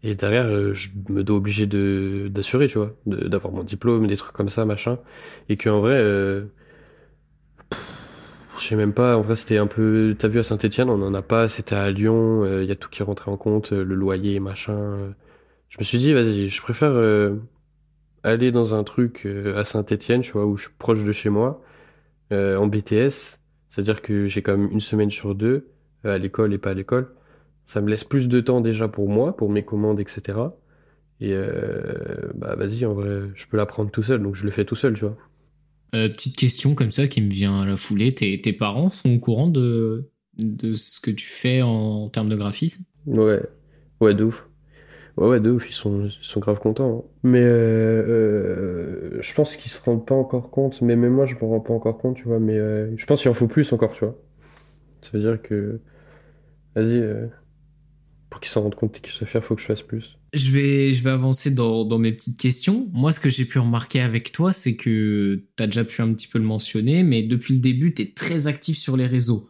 et 0.02 0.16
derrière 0.16 0.46
euh, 0.46 0.74
je 0.74 0.90
me 1.10 1.24
dois 1.24 1.38
obligé 1.38 1.68
de 1.68 2.30
d'assurer, 2.32 2.68
tu 2.68 2.78
vois, 2.78 2.96
d'avoir 3.06 3.54
mon 3.54 3.64
diplôme, 3.64 4.08
des 4.08 4.16
trucs 4.16 4.34
comme 4.34 4.50
ça, 4.50 4.64
machin. 4.64 4.98
Et 5.50 5.58
qu'en 5.58 5.82
vrai, 5.82 5.98
euh, 5.98 6.46
je 8.60 8.68
sais 8.68 8.76
même 8.76 8.94
pas, 8.94 9.18
en 9.18 9.22
vrai 9.22 9.36
c'était 9.36 9.58
un 9.58 9.68
peu... 9.68 10.16
T'as 10.18 10.28
vu 10.28 10.40
à 10.40 10.44
Saint-Etienne, 10.44 10.90
on 10.90 11.02
en 11.02 11.14
a 11.14 11.22
pas, 11.22 11.50
c'était 11.50 11.76
à 11.76 11.90
Lyon, 11.92 12.46
il 12.46 12.50
euh, 12.52 12.64
y 12.64 12.72
a 12.72 12.76
tout 12.76 12.90
qui 12.90 13.04
rentrait 13.04 13.32
en 13.32 13.38
compte, 13.38 13.74
euh, 13.74 13.84
le 13.84 13.96
loyer, 13.96 14.40
machin. 14.40 15.14
Je 15.70 15.78
me 15.80 15.84
suis 15.84 15.98
dit, 15.98 16.14
vas-y, 16.14 16.50
je 16.50 16.62
préfère 16.62 16.92
euh, 16.92 17.36
aller 18.24 18.52
dans 18.52 18.74
un 18.74 18.84
truc 18.84 19.28
à 19.56 19.64
Saint-Etienne, 19.64 20.22
tu 20.22 20.32
vois, 20.34 20.46
où 20.46 20.58
je 20.58 20.64
suis 20.64 20.74
proche 20.78 21.04
de 21.04 21.12
chez 21.12 21.30
moi, 21.30 21.62
en 22.32 22.68
BTS, 22.68 23.40
c'est-à-dire 23.70 24.02
que 24.02 24.28
j'ai 24.28 24.42
quand 24.42 24.56
même 24.58 24.70
une 24.72 24.80
semaine 24.82 25.12
sur 25.12 25.36
deux, 25.36 25.68
à 26.04 26.18
l'école 26.18 26.54
et 26.54 26.58
pas 26.58 26.72
à 26.72 26.74
l'école. 26.74 27.14
Ça 27.66 27.82
me 27.82 27.90
laisse 27.90 28.04
plus 28.04 28.30
de 28.30 28.40
temps 28.40 28.62
déjà 28.62 28.88
pour 28.88 29.10
moi, 29.10 29.36
pour 29.36 29.50
mes 29.50 29.64
commandes, 29.64 30.00
etc. 30.00 30.40
Et 31.22 31.36
bah 32.36 32.56
vas-y, 32.56 32.86
en 32.86 32.94
vrai, 32.94 33.22
je 33.36 33.48
peux 33.48 33.58
l'apprendre 33.58 33.92
tout 33.92 34.04
seul, 34.04 34.22
donc 34.22 34.36
je 34.36 34.46
le 34.46 34.52
fais 34.52 34.66
tout 34.66 34.76
seul, 34.76 34.94
tu 34.94 35.06
vois. 35.06 35.18
Euh, 35.96 36.10
petite 36.10 36.38
question 36.38 36.76
comme 36.76 36.92
ça 36.92 37.08
qui 37.08 37.22
me 37.22 37.30
vient 37.30 37.54
à 37.54 37.66
la 37.66 37.76
foulée. 37.76 38.12
Tes, 38.14 38.54
parents 38.54 38.90
sont 38.90 39.16
au 39.16 39.20
courant 39.20 39.48
de, 39.48 40.10
de 40.38 40.76
ce 40.76 41.00
que 41.00 41.12
tu 41.12 41.26
fais 41.26 41.62
en, 41.62 42.10
termes 42.10 42.30
de 42.30 42.36
graphisme? 42.36 42.86
Ouais, 43.08 43.42
ouais, 44.00 44.14
de 44.14 44.26
ouf. 44.26 44.46
Ouais, 45.18 45.28
ouais, 45.28 45.40
de 45.40 45.50
ouf, 45.52 45.70
ils 45.70 45.74
sont, 45.74 46.10
sont 46.22 46.40
grave 46.40 46.60
contents. 46.60 47.00
Hein. 47.00 47.10
Mais 47.24 47.42
euh, 47.42 49.18
euh, 49.18 49.18
je 49.22 49.34
pense 49.34 49.56
qu'ils 49.56 49.72
se 49.72 49.82
rendent 49.84 50.06
pas 50.06 50.16
encore 50.16 50.52
compte, 50.52 50.82
mais 50.82 50.96
même 50.96 51.14
moi 51.14 51.26
je 51.26 51.36
me 51.36 51.42
rends 51.42 51.60
pas 51.60 51.74
encore 51.74 51.98
compte, 51.98 52.18
tu 52.18 52.24
vois. 52.24 52.40
Mais 52.40 52.56
je 52.96 53.06
pense 53.06 53.22
qu'il 53.22 53.32
en 53.32 53.34
faut 53.34 53.48
plus 53.48 53.72
encore, 53.74 53.94
tu 53.94 54.06
vois. 54.06 54.16
Ça 55.02 55.10
veut 55.14 55.22
dire 55.22 55.42
que. 55.42 55.80
Vas-y, 56.76 57.04
pour 58.30 58.40
qu'ils 58.40 58.52
s'en 58.52 58.62
rendent 58.62 58.76
compte 58.76 59.00
se 59.06 59.26
fassent, 59.26 59.44
faut 59.44 59.56
que 59.56 59.62
je 59.62 59.68
fasse 59.68 59.82
plus. 59.82 60.18
Je 60.34 60.52
vais, 60.52 60.92
je 60.92 61.04
vais 61.04 61.10
avancer 61.10 61.52
dans, 61.52 61.86
dans 61.86 61.98
mes 61.98 62.12
petites 62.12 62.40
questions. 62.40 62.88
Moi, 62.94 63.12
ce 63.12 63.20
que 63.20 63.30
j'ai 63.30 63.46
pu 63.46 63.60
remarquer 63.60 64.02
avec 64.02 64.32
toi, 64.32 64.52
c'est 64.52 64.76
que 64.76 65.44
tu 65.58 65.64
as 65.64 65.66
déjà 65.66 65.84
pu 65.84 66.02
un 66.02 66.14
petit 66.14 66.28
peu 66.28 66.38
le 66.38 66.46
mentionner, 66.46 67.04
mais 67.04 67.24
depuis 67.24 67.56
le 67.56 67.60
début, 67.60 67.94
tu 67.94 68.04
es 68.04 68.14
très 68.14 68.48
actif 68.48 68.78
sur 68.78 68.96
les 68.96 69.08
réseaux. 69.08 69.50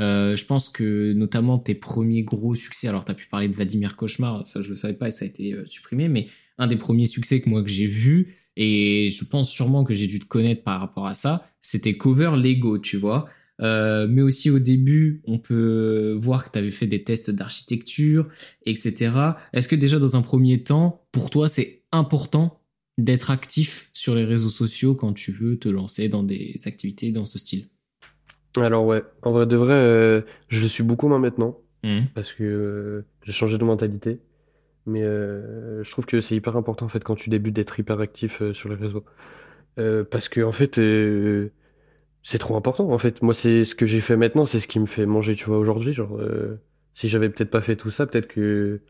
Euh, 0.00 0.36
je 0.36 0.44
pense 0.46 0.68
que 0.68 1.12
notamment 1.12 1.58
tes 1.58 1.74
premiers 1.74 2.22
gros 2.22 2.54
succès, 2.54 2.88
alors 2.88 3.04
tu 3.04 3.12
as 3.12 3.14
pu 3.14 3.28
parler 3.28 3.48
de 3.48 3.54
Vladimir 3.54 3.96
Cauchemar, 3.96 4.46
ça 4.46 4.62
je 4.62 4.70
le 4.70 4.76
savais 4.76 4.94
pas 4.94 5.08
et 5.08 5.10
ça 5.10 5.26
a 5.26 5.28
été 5.28 5.52
euh, 5.52 5.66
supprimé, 5.66 6.08
mais 6.08 6.28
un 6.56 6.66
des 6.66 6.76
premiers 6.76 7.04
succès 7.04 7.42
que 7.42 7.50
moi 7.50 7.62
que 7.62 7.68
j'ai 7.68 7.86
vu, 7.86 8.34
et 8.56 9.08
je 9.08 9.24
pense 9.26 9.50
sûrement 9.50 9.84
que 9.84 9.92
j'ai 9.92 10.06
dû 10.06 10.18
te 10.18 10.24
connaître 10.24 10.62
par 10.62 10.80
rapport 10.80 11.06
à 11.06 11.14
ça, 11.14 11.46
c'était 11.60 11.96
Cover 11.96 12.32
Lego, 12.36 12.78
tu 12.78 12.96
vois. 12.96 13.28
Euh, 13.62 14.06
mais 14.08 14.22
aussi 14.22 14.50
au 14.50 14.58
début, 14.58 15.22
on 15.26 15.38
peut 15.38 16.16
voir 16.18 16.44
que 16.44 16.50
tu 16.50 16.58
avais 16.58 16.70
fait 16.70 16.86
des 16.86 17.04
tests 17.04 17.30
d'architecture, 17.30 18.28
etc. 18.66 19.12
Est-ce 19.52 19.68
que 19.68 19.76
déjà 19.76 19.98
dans 19.98 20.16
un 20.16 20.22
premier 20.22 20.62
temps, 20.62 21.06
pour 21.12 21.30
toi, 21.30 21.48
c'est 21.48 21.82
important 21.92 22.60
d'être 22.98 23.30
actif 23.30 23.90
sur 23.94 24.14
les 24.14 24.24
réseaux 24.24 24.48
sociaux 24.48 24.94
quand 24.94 25.12
tu 25.12 25.32
veux 25.32 25.58
te 25.58 25.68
lancer 25.68 26.08
dans 26.08 26.22
des 26.22 26.56
activités 26.66 27.12
dans 27.12 27.24
ce 27.24 27.38
style? 27.38 27.66
Alors 28.56 28.84
ouais, 28.84 29.02
en 29.22 29.32
vrai 29.32 29.46
de 29.46 29.56
vrai, 29.56 29.74
euh, 29.74 30.20
je 30.48 30.60
le 30.60 30.68
suis 30.68 30.82
beaucoup 30.82 31.08
moins 31.08 31.18
maintenant, 31.18 31.58
mmh. 31.84 32.00
parce 32.14 32.32
que 32.32 32.42
euh, 32.42 33.06
j'ai 33.24 33.32
changé 33.32 33.58
de 33.58 33.64
mentalité. 33.64 34.18
Mais 34.84 35.02
je 35.02 35.88
trouve 35.92 36.06
que 36.06 36.20
c'est 36.20 36.34
hyper 36.34 36.56
important 36.56 36.86
en 36.86 36.88
fait 36.88 37.04
quand 37.04 37.14
tu 37.14 37.30
débutes 37.30 37.54
d'être 37.54 37.78
hyper 37.78 38.00
actif 38.00 38.42
sur 38.52 38.68
les 38.68 38.74
réseaux. 38.74 39.04
parce 40.10 40.28
que 40.28 40.40
en 40.40 40.50
fait 40.50 40.76
c'est 42.22 42.38
trop 42.38 42.56
important 42.56 42.90
en 42.90 42.98
fait. 42.98 43.22
Moi, 43.22 43.34
c'est 43.34 43.64
ce 43.64 43.74
que 43.74 43.86
j'ai 43.86 44.00
fait 44.00 44.16
maintenant, 44.16 44.46
c'est 44.46 44.60
ce 44.60 44.68
qui 44.68 44.80
me 44.80 44.86
fait 44.86 45.06
manger, 45.06 45.34
tu 45.34 45.46
vois, 45.46 45.58
aujourd'hui. 45.58 45.92
Genre, 45.92 46.16
euh, 46.18 46.60
si 46.94 47.08
j'avais 47.08 47.28
peut-être 47.30 47.50
pas 47.50 47.62
fait 47.62 47.76
tout 47.76 47.90
ça, 47.90 48.06
peut-être 48.06 48.28
que 48.28 48.80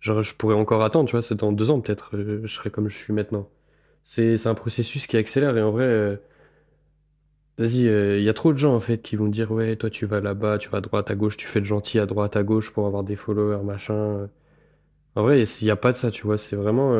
genre, 0.00 0.22
je 0.22 0.34
pourrais 0.36 0.54
encore 0.56 0.82
attendre, 0.82 1.08
tu 1.08 1.12
vois, 1.12 1.22
c'est 1.22 1.36
dans 1.36 1.52
deux 1.52 1.70
ans 1.70 1.80
peut-être, 1.80 2.16
euh, 2.16 2.40
je 2.44 2.54
serais 2.54 2.70
comme 2.70 2.88
je 2.88 2.96
suis 2.96 3.12
maintenant. 3.12 3.48
C'est 4.04 4.36
c'est 4.38 4.48
un 4.48 4.54
processus 4.54 5.06
qui 5.06 5.16
accélère 5.16 5.56
et 5.56 5.62
en 5.62 5.72
vrai, 5.72 5.84
euh, 5.84 6.16
vas-y, 7.58 7.80
il 8.18 8.22
y 8.22 8.28
a 8.28 8.34
trop 8.34 8.52
de 8.52 8.58
gens 8.58 8.74
en 8.74 8.80
fait 8.80 9.02
qui 9.02 9.16
vont 9.16 9.28
dire 9.28 9.50
ouais, 9.52 9.76
toi 9.76 9.90
tu 9.90 10.06
vas 10.06 10.20
là-bas, 10.20 10.58
tu 10.58 10.68
vas 10.68 10.78
à 10.78 10.80
droite, 10.80 11.10
à 11.10 11.14
gauche, 11.14 11.36
tu 11.36 11.46
fais 11.46 11.60
le 11.60 11.66
gentil 11.66 11.98
à 11.98 12.06
droite, 12.06 12.36
à 12.36 12.42
gauche 12.42 12.72
pour 12.72 12.86
avoir 12.86 13.04
des 13.04 13.16
followers, 13.16 13.62
machin. 13.64 14.28
En 15.16 15.22
vrai, 15.22 15.42
il 15.42 15.66
y 15.66 15.70
a 15.70 15.76
pas 15.76 15.92
de 15.92 15.96
ça, 15.96 16.10
tu 16.10 16.24
vois, 16.26 16.38
c'est 16.38 16.56
vraiment 16.56 16.94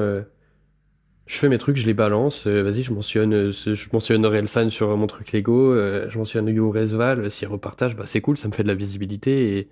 je 1.26 1.38
fais 1.38 1.48
mes 1.48 1.58
trucs, 1.58 1.76
je 1.76 1.86
les 1.86 1.94
balance. 1.94 2.46
Euh, 2.46 2.62
vas-y, 2.62 2.82
je 2.82 2.92
mentionne, 2.92 3.34
euh, 3.34 3.50
je 3.50 3.88
mentionne 3.92 4.70
sur 4.70 4.96
mon 4.96 5.06
truc 5.08 5.32
Lego. 5.32 5.72
Euh, 5.72 6.06
je 6.08 6.18
mentionne 6.18 6.48
Hugo 6.48 6.70
Resval. 6.70 7.30
S'il 7.32 7.48
repartage, 7.48 7.96
bah 7.96 8.04
c'est 8.06 8.20
cool, 8.20 8.36
ça 8.36 8.46
me 8.48 8.52
fait 8.52 8.62
de 8.62 8.68
la 8.68 8.74
visibilité. 8.74 9.58
Et 9.58 9.68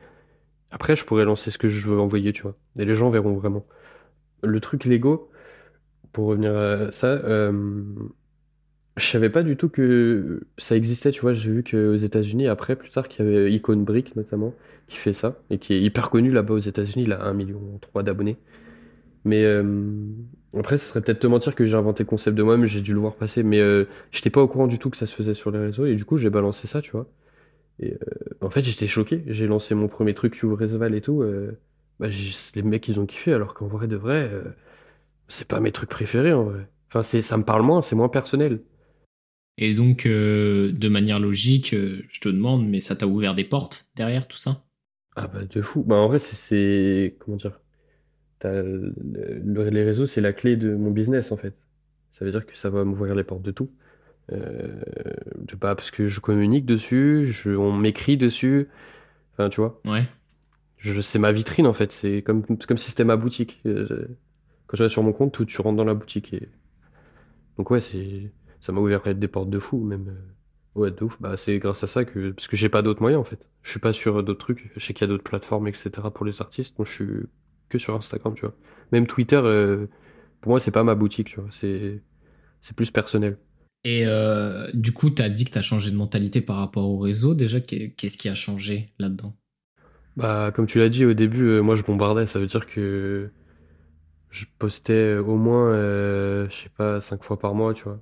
après, 0.73 0.97
je 0.97 1.05
pourrais 1.05 1.25
lancer 1.25 1.51
ce 1.53 1.59
que 1.59 1.69
je 1.69 1.87
veux 1.87 2.01
envoyer, 2.01 2.33
tu 2.33 2.43
vois. 2.43 2.57
Et 2.79 2.85
les 2.85 2.97
gens 2.97 3.09
verront 3.11 3.35
vraiment. 3.35 3.65
Le 4.43 4.61
truc 4.61 4.85
Lego, 4.85 5.31
pour 6.13 6.27
revenir 6.27 6.57
à 6.57 6.93
ça, 6.93 7.23
je 8.97 9.05
savais 9.07 9.31
pas 9.31 9.43
du 9.43 9.57
tout 9.57 9.69
que 9.69 10.43
ça 10.59 10.77
existait, 10.77 11.13
tu 11.13 11.21
vois. 11.21 11.35
J'ai 11.35 11.51
vu 11.51 11.65
qu'aux 11.65 11.97
États-Unis, 11.97 12.49
après, 12.49 12.77
plus 12.77 12.91
tard, 12.91 13.09
qu'il 13.09 13.25
y 13.25 13.29
avait 13.29 13.53
Icon 13.53 13.77
Brick 13.77 14.17
notamment, 14.17 14.55
qui 14.89 14.97
fait 14.97 15.13
ça 15.13 15.37
et 15.51 15.59
qui 15.59 15.75
est 15.75 15.81
hyper 15.81 16.11
connu 16.11 16.31
là-bas 16.33 16.55
aux 16.55 16.59
États-Unis. 16.59 17.05
Il 17.05 17.13
a 17.13 17.21
1,3 17.33 17.35
million 17.35 17.61
d'abonnés. 18.03 18.37
Mais 19.25 19.45
après, 20.59 20.79
ce 20.79 20.87
serait 20.87 21.01
peut-être 21.01 21.21
te 21.21 21.27
mentir 21.27 21.55
que 21.55 21.67
j'ai 21.67 21.75
inventé 21.75 22.03
le 22.03 22.09
concept 22.09 22.37
de 22.37 22.43
moi, 22.43 22.57
mais 22.57 22.69
j'ai 22.69 22.81
dû 22.81 22.93
le 22.93 23.01
voir 23.01 23.15
passer. 23.15 23.43
Mais 23.43 23.61
euh, 23.61 23.87
j'étais 24.13 24.31
pas 24.31 24.43
au 24.43 24.49
courant 24.49 24.67
du 24.67 24.79
tout 24.79 24.91
que 24.91 24.97
ça 24.97 25.07
se 25.07 25.15
faisait 25.15 25.35
sur 25.35 25.51
les 25.51 25.59
réseaux. 25.59 25.87
Et 25.87 25.95
du 25.95 26.05
coup, 26.05 26.19
j'ai 26.19 26.31
balancé 26.31 26.67
ça, 26.67 26.83
tu 26.83 26.91
vois. 26.93 27.07
Et 27.81 27.95
euh, 27.95 27.99
en 28.41 28.51
fait, 28.51 28.63
j'étais 28.63 28.87
choqué. 28.87 29.25
J'ai 29.27 29.47
lancé 29.47 29.75
mon 29.75 29.89
premier 29.89 30.15
truc 30.15 30.37
sur 30.37 30.59
Resval 30.59 30.95
et 30.95 31.01
tout. 31.01 31.23
Euh, 31.23 31.59
bah, 32.01 32.09
les 32.55 32.63
mecs, 32.63 32.89
ils 32.89 33.01
ont 33.01 33.07
kiffé. 33.07 33.33
Alors 33.33 33.55
qu'en 33.55 33.67
vrai 33.67 33.87
de 33.89 33.97
vrai, 33.97 34.31
c'est 35.29 35.49
pas 35.49 35.61
mes 35.61 35.73
trucs 35.73 35.91
préférés 35.91 36.33
en 36.33 36.45
vrai. 36.45 36.69
Enfin, 36.89 37.03
ça 37.03 37.37
me 37.37 37.45
parle 37.45 37.63
moins, 37.63 37.83
c'est 37.83 37.97
moins 37.97 38.09
personnel. 38.09 38.61
Et 39.59 39.75
donc, 39.75 40.07
de 40.07 40.89
manière 40.89 41.21
logique, 41.21 41.75
je 41.75 42.21
te 42.21 42.29
demande, 42.29 42.69
mais 42.69 42.81
ça 42.81 42.97
t'a 42.97 43.07
ouvert 43.07 43.35
des 43.35 43.45
portes 43.45 43.89
derrière 43.97 44.29
tout 44.29 44.37
ça? 44.37 44.65
Ah 45.17 45.29
bah 45.29 45.45
de 45.45 45.63
fou. 45.63 45.83
Bah 45.85 45.97
en 45.97 46.09
vrai, 46.09 46.19
c'est 46.19 47.17
comment 47.21 47.37
dire? 47.37 47.61
Les 48.51 49.85
réseaux, 49.85 50.07
c'est 50.07 50.21
la 50.21 50.33
clé 50.33 50.57
de 50.57 50.75
mon 50.75 50.91
business 50.91 51.33
en 51.33 51.37
fait. 51.37 51.55
Ça 52.13 52.25
veut 52.25 52.31
dire 52.31 52.47
que 52.47 52.57
ça 52.57 52.71
va 52.71 52.85
m'ouvrir 52.85 53.15
les 53.15 53.25
portes 53.25 53.43
de 53.43 53.51
tout. 53.51 53.71
Euh, 54.33 54.81
de 55.37 55.55
pas 55.57 55.75
parce 55.75 55.91
que 55.91 56.09
je 56.09 56.21
communique 56.21 56.65
dessus, 56.65 57.27
je, 57.27 57.51
on 57.51 57.73
m'écrit 57.73 58.17
dessus. 58.17 58.69
Enfin, 59.33 59.49
tu 59.49 59.61
vois. 59.61 59.81
Ouais. 59.87 60.05
Je, 60.79 61.01
c'est 61.01 61.19
ma 61.19 61.33
vitrine 61.33 61.67
en 61.67 61.73
fait. 61.73 61.93
C'est 61.93 62.23
comme, 62.23 62.45
comme 62.45 62.79
si 62.79 62.91
c'était 62.91 63.05
ma 63.05 63.17
boutique. 63.17 63.61
Euh, 63.67 64.07
quand 64.67 64.77
je 64.77 64.85
vais 64.85 64.89
sur 64.89 65.03
mon 65.03 65.13
compte, 65.13 65.33
tout, 65.33 65.45
tu 65.45 65.61
rentres 65.61 65.77
dans 65.77 65.85
la 65.85 65.95
boutique. 65.95 66.33
Et... 66.35 66.49
Donc 67.59 67.71
ouais, 67.71 67.81
c'est, 67.81 68.33
ça 68.61 68.73
m'a 68.73 68.81
ouvert 68.81 69.03
des 69.15 69.29
portes 69.29 69.51
de 69.51 69.59
fou, 69.59 69.83
même. 69.83 70.09
Euh, 70.09 70.81
ouais, 70.81 70.91
de 70.91 71.05
ouf. 71.05 71.21
Bah, 71.21 71.37
c'est 71.37 71.59
grâce 71.59 71.83
à 71.85 71.87
ça 71.87 72.05
que, 72.05 72.31
parce 72.31 72.49
que 72.49 72.57
j'ai 72.57 72.69
pas 72.69 72.83
d'autres 72.83 73.03
moyens 73.03 73.21
en 73.21 73.25
fait. 73.25 73.47
Je 73.63 73.71
suis 73.71 73.81
pas 73.81 73.93
sur 73.93 74.23
d'autres 74.23 74.41
trucs. 74.41 74.71
Je 74.77 74.85
sais 74.85 74.95
qu'il 74.95 75.07
y 75.07 75.11
a 75.11 75.13
d'autres 75.13 75.25
plateformes, 75.25 75.69
etc. 75.69 75.91
pour 76.15 76.25
les 76.25 76.41
artistes. 76.41 76.79
Donc 76.79 76.87
je 76.87 76.93
suis 76.93 77.27
que 77.69 77.79
sur 77.79 77.95
Instagram, 77.95 78.35
tu 78.35 78.43
vois. 78.43 78.55
Même 78.93 79.07
Twitter, 79.07 79.41
euh, 79.43 79.87
pour 80.41 80.51
moi, 80.51 80.61
c'est 80.61 80.71
pas 80.71 80.85
ma 80.85 80.95
boutique, 80.95 81.29
tu 81.29 81.41
vois. 81.41 81.51
C'est, 81.53 82.01
c'est 82.61 82.77
plus 82.77 82.91
personnel. 82.91 83.39
Et 83.85 84.07
euh, 84.07 84.67
du 84.73 84.93
coup, 84.93 85.11
tu 85.11 85.21
as 85.23 85.29
dit 85.29 85.45
que 85.45 85.51
tu 85.51 85.59
as 85.59 85.63
changé 85.63 85.91
de 85.91 85.97
mentalité 85.97 86.41
par 86.41 86.57
rapport 86.57 86.89
au 86.89 86.99
réseau. 86.99 87.35
Déjà, 87.35 87.61
qu'est-ce 87.61 88.17
qui 88.17 88.29
a 88.29 88.35
changé 88.35 88.91
là-dedans? 88.99 89.35
Bah, 90.17 90.53
comme 90.55 90.67
tu 90.67 90.79
l'as 90.79 90.89
dit 90.89 91.05
au 91.05 91.13
début, 91.13 91.45
euh, 91.49 91.61
moi 91.61 91.75
je 91.77 91.83
bombardais. 91.83 92.27
Ça 92.27 92.39
veut 92.39 92.47
dire 92.47 92.67
que 92.67 93.31
je 94.31 94.45
postais 94.59 95.17
au 95.17 95.37
moins, 95.37 95.73
je 95.73 96.55
sais 96.55 96.71
pas, 96.77 97.01
cinq 97.01 97.25
fois 97.25 97.39
par 97.39 97.55
mois, 97.55 97.75
tu 97.75 97.85
vois. 97.85 98.01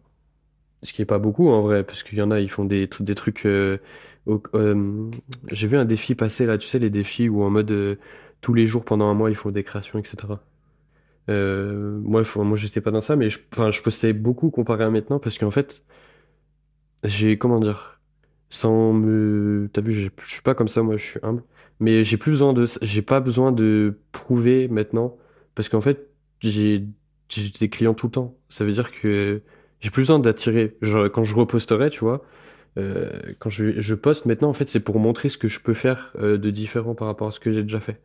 Ce 0.83 0.93
qui 0.93 1.03
est 1.03 1.07
pas 1.07 1.19
beaucoup 1.19 1.49
en 1.49 1.63
vrai, 1.63 1.85
parce 1.85 2.03
qu'il 2.03 2.19
y 2.19 2.23
en 2.23 2.31
a, 2.31 2.41
ils 2.41 2.51
font 2.51 2.65
des, 2.65 2.89
des 3.01 3.15
trucs. 3.15 3.47
J'ai 3.47 3.79
vu 5.69 5.77
un 5.77 5.85
défi 5.85 6.15
passer 6.15 6.47
là, 6.47 6.59
tu 6.59 6.69
sais, 6.69 6.79
les 6.79 6.91
défis 6.91 7.29
où 7.29 7.43
en 7.43 7.51
mode 7.51 7.99
tous 8.43 8.53
les 8.53 8.67
jours 8.67 8.85
pendant 8.85 9.07
un 9.07 9.15
mois 9.15 9.31
ils 9.31 9.37
font 9.37 9.51
des 9.51 9.65
créations, 9.65 9.99
etc. 9.99 10.35
Euh, 11.31 11.99
moi, 12.03 12.23
moi 12.37 12.57
j'étais 12.59 12.83
pas 12.83 12.91
dans 12.91 13.01
ça, 13.01 13.17
mais 13.17 13.31
je, 13.31 13.39
je 13.71 13.83
postais 13.83 14.13
beaucoup 14.13 14.51
comparé 14.51 14.85
à 14.85 14.91
maintenant 14.91 15.19
parce 15.19 15.39
qu'en 15.39 15.51
fait, 15.51 15.83
j'ai, 17.05 17.39
comment 17.39 17.61
dire, 17.61 18.01
sans 18.51 18.93
me, 18.93 19.71
t'as 19.73 19.81
vu, 19.81 19.93
je 19.93 20.11
suis 20.25 20.43
pas 20.43 20.55
comme 20.55 20.69
ça, 20.69 20.83
moi, 20.83 20.97
je 20.97 21.05
suis 21.05 21.21
humble, 21.23 21.43
mais 21.81 22.05
j'ai 22.05 22.17
plus 22.17 22.33
besoin 22.33 22.53
de, 22.53 22.67
j'ai 22.83 23.03
pas 23.03 23.21
besoin 23.21 23.53
de 23.53 23.99
prouver 24.13 24.69
maintenant 24.69 25.17
parce 25.55 25.69
qu'en 25.69 25.81
fait, 25.81 26.09
j'ai, 26.41 26.85
des 27.61 27.71
clients 27.71 27.95
tout 27.95 28.07
le 28.07 28.13
temps. 28.13 28.37
Ça 28.51 28.65
veut 28.65 28.73
dire 28.73 28.93
que 28.93 29.43
j'ai 29.81 29.91
plus 29.91 30.03
besoin 30.03 30.19
d'attirer. 30.19 30.77
Quand 30.83 31.25
je 31.25 31.35
reposterai, 31.35 31.91
tu 31.91 32.01
vois, 32.01 32.25
euh, 32.79 33.11
quand 33.39 33.51
je, 33.51 33.81
je 33.81 33.95
poste 33.95 34.27
maintenant, 34.27 34.51
en 34.51 34.53
fait, 34.53 34.69
c'est 34.69 34.81
pour 34.81 34.99
montrer 34.99 35.29
ce 35.29 35.39
que 35.39 35.49
je 35.49 35.61
peux 35.61 35.75
faire 35.75 36.13
euh, 36.19 36.39
de 36.39 36.51
différent 36.51 36.95
par 36.95 37.09
rapport 37.09 37.29
à 37.29 37.33
ce 37.33 37.41
que 37.41 37.53
j'ai 37.53 37.63
déjà 37.63 37.81
fait. 37.81 38.01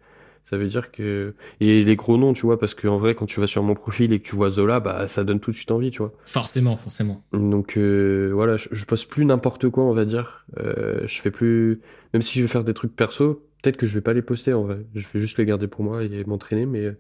Ça 0.50 0.58
veut 0.58 0.68
dire 0.68 0.92
que 0.92 1.34
et 1.60 1.84
les 1.84 1.96
gros 1.98 2.18
noms, 2.18 2.34
tu 2.34 2.44
vois, 2.44 2.58
parce 2.58 2.74
qu'en 2.74 2.98
vrai, 2.98 3.16
quand 3.16 3.26
tu 3.26 3.42
vas 3.42 3.48
sur 3.48 3.64
mon 3.64 3.76
profil 3.76 4.14
et 4.14 4.20
que 4.20 4.28
tu 4.28 4.36
vois 4.36 4.50
Zola, 4.50 4.80
bah 4.80 5.08
ça 5.10 5.26
donne 5.26 5.42
tout 5.42 5.52
de 5.52 5.56
suite 5.58 5.72
envie, 5.72 5.92
tu 5.92 5.98
vois. 5.98 6.14
Forcément, 6.24 6.78
forcément. 6.78 7.22
Donc 7.34 7.76
euh, 7.76 8.32
voilà, 8.34 8.56
je, 8.56 8.86
poste 8.86 9.10
plus 9.10 9.26
n'importe 9.26 9.70
quoi, 9.70 9.84
on 9.84 9.94
va 9.94 10.06
dire. 10.06 10.46
Euh, 10.60 11.02
je 11.06 11.22
fais 11.22 11.32
plus, 11.32 11.82
même 12.14 12.22
si 12.22 12.40
je 12.40 12.44
vais 12.44 12.48
faire 12.48 12.64
des 12.64 12.74
trucs 12.74 12.96
perso, 12.96 13.46
peut-être 13.62 13.76
que 13.76 13.86
je 13.86 13.94
vais 13.94 14.02
pas 14.02 14.14
les 14.14 14.22
poster 14.22 14.54
en 14.54 14.64
vrai. 14.64 14.80
Je 14.96 15.06
vais 15.14 15.20
juste 15.20 15.38
les 15.38 15.46
garder 15.46 15.68
pour 15.68 15.84
moi 15.84 16.04
et 16.04 16.24
m'entraîner, 16.24 16.66
mais 16.66 16.94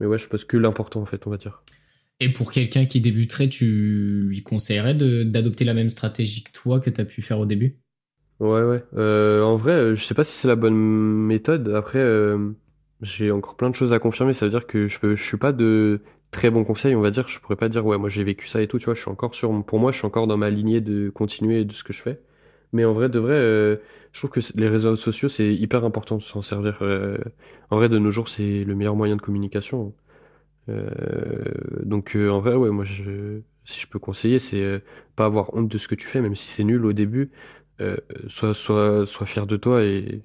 mais 0.00 0.06
ouais, 0.06 0.18
je 0.18 0.26
poste 0.26 0.46
que 0.46 0.56
l'important 0.56 1.02
en 1.02 1.06
fait, 1.06 1.26
on 1.26 1.30
va 1.30 1.36
dire. 1.36 1.62
Et 2.20 2.32
pour 2.32 2.52
quelqu'un 2.52 2.86
qui 2.86 3.02
débuterait, 3.02 3.48
tu 3.48 4.22
lui 4.28 4.42
conseillerais 4.42 4.94
d'adopter 4.94 5.64
la 5.64 5.74
même 5.74 5.90
stratégie 5.90 6.42
que 6.42 6.52
toi 6.52 6.80
que 6.80 6.88
tu 6.88 7.00
as 7.00 7.04
pu 7.04 7.20
faire 7.20 7.38
au 7.38 7.46
début? 7.46 7.76
Ouais, 8.40 8.62
ouais. 8.62 8.82
Euh, 8.96 9.42
en 9.42 9.56
vrai, 9.56 9.94
je 9.94 10.02
sais 10.02 10.14
pas 10.14 10.24
si 10.24 10.32
c'est 10.32 10.48
la 10.48 10.56
bonne 10.56 10.74
méthode. 10.74 11.68
Après, 11.68 12.02
j'ai 13.02 13.30
encore 13.30 13.56
plein 13.56 13.70
de 13.70 13.74
choses 13.74 13.92
à 13.92 13.98
confirmer. 13.98 14.34
Ça 14.34 14.46
veut 14.46 14.50
dire 14.50 14.66
que 14.66 14.88
je, 14.88 14.98
peux, 14.98 15.16
je 15.16 15.22
suis 15.22 15.36
pas 15.36 15.52
de 15.52 16.00
très 16.30 16.50
bons 16.50 16.64
conseils, 16.64 16.94
on 16.94 17.00
va 17.00 17.10
dire. 17.10 17.28
Je 17.28 17.38
pourrais 17.40 17.56
pas 17.56 17.68
dire, 17.68 17.84
ouais, 17.86 17.98
moi 17.98 18.08
j'ai 18.08 18.24
vécu 18.24 18.46
ça 18.46 18.62
et 18.62 18.68
tout, 18.68 18.78
tu 18.78 18.86
vois. 18.86 18.94
Je 18.94 19.00
suis 19.00 19.10
encore 19.10 19.34
sur, 19.34 19.64
pour 19.64 19.78
moi, 19.78 19.92
je 19.92 19.98
suis 19.98 20.06
encore 20.06 20.26
dans 20.26 20.36
ma 20.36 20.50
lignée 20.50 20.80
de 20.80 21.10
continuer 21.10 21.64
de 21.64 21.72
ce 21.72 21.84
que 21.84 21.92
je 21.92 22.02
fais. 22.02 22.20
Mais 22.72 22.84
en 22.84 22.92
vrai, 22.92 23.08
de 23.08 23.18
vrai, 23.18 23.34
euh, 23.34 23.76
je 24.12 24.20
trouve 24.20 24.30
que 24.30 24.40
les 24.56 24.68
réseaux 24.68 24.96
sociaux, 24.96 25.28
c'est 25.28 25.54
hyper 25.54 25.84
important 25.84 26.16
de 26.18 26.22
s'en 26.22 26.42
servir. 26.42 26.78
Euh, 26.82 27.18
en 27.70 27.76
vrai, 27.76 27.88
de 27.88 27.98
nos 27.98 28.10
jours, 28.10 28.28
c'est 28.28 28.64
le 28.64 28.74
meilleur 28.74 28.96
moyen 28.96 29.16
de 29.16 29.22
communication. 29.22 29.94
Euh, 30.68 30.86
donc, 31.84 32.16
en 32.16 32.40
vrai, 32.40 32.54
ouais, 32.54 32.70
moi, 32.70 32.84
si 33.64 33.80
je 33.80 33.86
peux 33.88 33.98
conseiller, 33.98 34.38
c'est 34.38 34.82
pas 35.16 35.26
avoir 35.26 35.54
honte 35.54 35.68
de 35.68 35.78
ce 35.78 35.88
que 35.88 35.94
tu 35.94 36.06
fais, 36.08 36.20
même 36.20 36.36
si 36.36 36.46
c'est 36.48 36.64
nul 36.64 36.84
au 36.86 36.92
début. 36.92 37.30
sois, 38.28 38.54
sois, 38.54 39.06
sois 39.06 39.26
fier 39.26 39.46
de 39.46 39.56
toi 39.56 39.82
et 39.84 40.22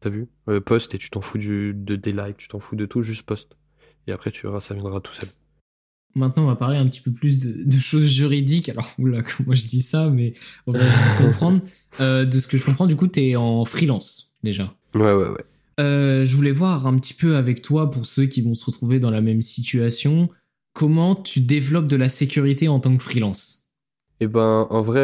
T'as 0.00 0.10
vu? 0.10 0.28
Euh, 0.48 0.60
Poste 0.60 0.94
et 0.94 0.98
tu 0.98 1.10
t'en 1.10 1.20
fous 1.20 1.38
du, 1.38 1.74
de, 1.74 1.94
des 1.94 2.12
likes, 2.12 2.38
tu 2.38 2.48
t'en 2.48 2.58
fous 2.58 2.74
de 2.74 2.86
tout, 2.86 3.02
juste 3.02 3.22
poste. 3.22 3.56
Et 4.06 4.12
après, 4.12 4.30
tu 4.30 4.46
verras, 4.46 4.60
ça 4.60 4.74
viendra 4.74 5.00
tout 5.00 5.12
seul. 5.12 5.28
Maintenant, 6.14 6.44
on 6.44 6.46
va 6.46 6.56
parler 6.56 6.78
un 6.78 6.88
petit 6.88 7.02
peu 7.02 7.12
plus 7.12 7.38
de, 7.38 7.78
choses 7.78 8.06
juridiques. 8.06 8.70
Alors, 8.70 8.88
oula, 8.98 9.22
moi 9.46 9.54
je 9.54 9.66
dis 9.66 9.82
ça, 9.82 10.08
mais 10.08 10.32
on 10.66 10.72
va 10.72 10.80
vite 10.80 11.16
comprendre. 11.18 11.60
Euh, 12.00 12.24
de 12.24 12.38
ce 12.38 12.48
que 12.48 12.56
je 12.56 12.64
comprends, 12.64 12.86
du 12.86 12.96
coup, 12.96 13.08
tu 13.08 13.20
es 13.20 13.36
en 13.36 13.64
freelance 13.64 14.32
déjà. 14.42 14.74
Ouais, 14.94 15.12
ouais, 15.12 15.28
ouais. 15.28 15.44
Euh, 15.78 16.24
je 16.24 16.36
voulais 16.36 16.50
voir 16.50 16.86
un 16.86 16.96
petit 16.96 17.14
peu 17.14 17.36
avec 17.36 17.62
toi, 17.62 17.90
pour 17.90 18.06
ceux 18.06 18.26
qui 18.26 18.42
vont 18.42 18.54
se 18.54 18.64
retrouver 18.66 19.00
dans 19.00 19.10
la 19.10 19.20
même 19.20 19.42
situation, 19.42 20.28
comment 20.72 21.14
tu 21.14 21.40
développes 21.40 21.86
de 21.86 21.96
la 21.96 22.08
sécurité 22.08 22.68
en 22.68 22.80
tant 22.80 22.96
que 22.96 23.02
freelance? 23.02 23.70
Eh 24.20 24.26
ben, 24.26 24.66
en 24.68 24.82
vrai, 24.82 25.00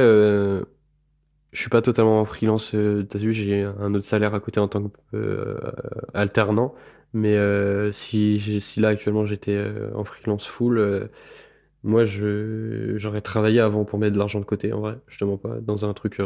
je 1.53 1.61
suis 1.61 1.71
pas 1.71 1.83
totalement 1.83 2.21
en 2.21 2.25
freelance. 2.25 2.75
Euh, 2.75 3.05
T'as 3.05 3.19
vu, 3.19 3.33
j'ai 3.33 3.63
un 3.63 3.95
autre 3.95 4.05
salaire 4.05 4.35
à 4.35 4.41
côté 4.41 4.61
en 4.61 4.69
tant 4.69 4.89
que 4.89 4.91
euh. 5.15 5.59
Mais 7.13 7.37
euh, 7.37 7.93
si, 7.93 8.61
si 8.61 8.81
là 8.81 8.89
actuellement 8.89 9.25
j'étais 9.25 9.59
en 9.95 10.05
freelance 10.05 10.47
full, 10.47 11.09
moi 11.83 12.05
j'aurais 12.05 13.21
travaillé 13.23 13.61
avant 13.61 13.85
pour 13.85 13.99
mettre 13.99 14.15
de 14.15 14.19
l'argent 14.19 14.41
de 14.41 14.45
côté 14.45 14.73
en 14.73 14.81
vrai. 14.81 14.99
Je 15.07 15.25
pas 15.37 15.61
dans 15.61 15.85
un 15.85 15.95
truc 15.95 16.21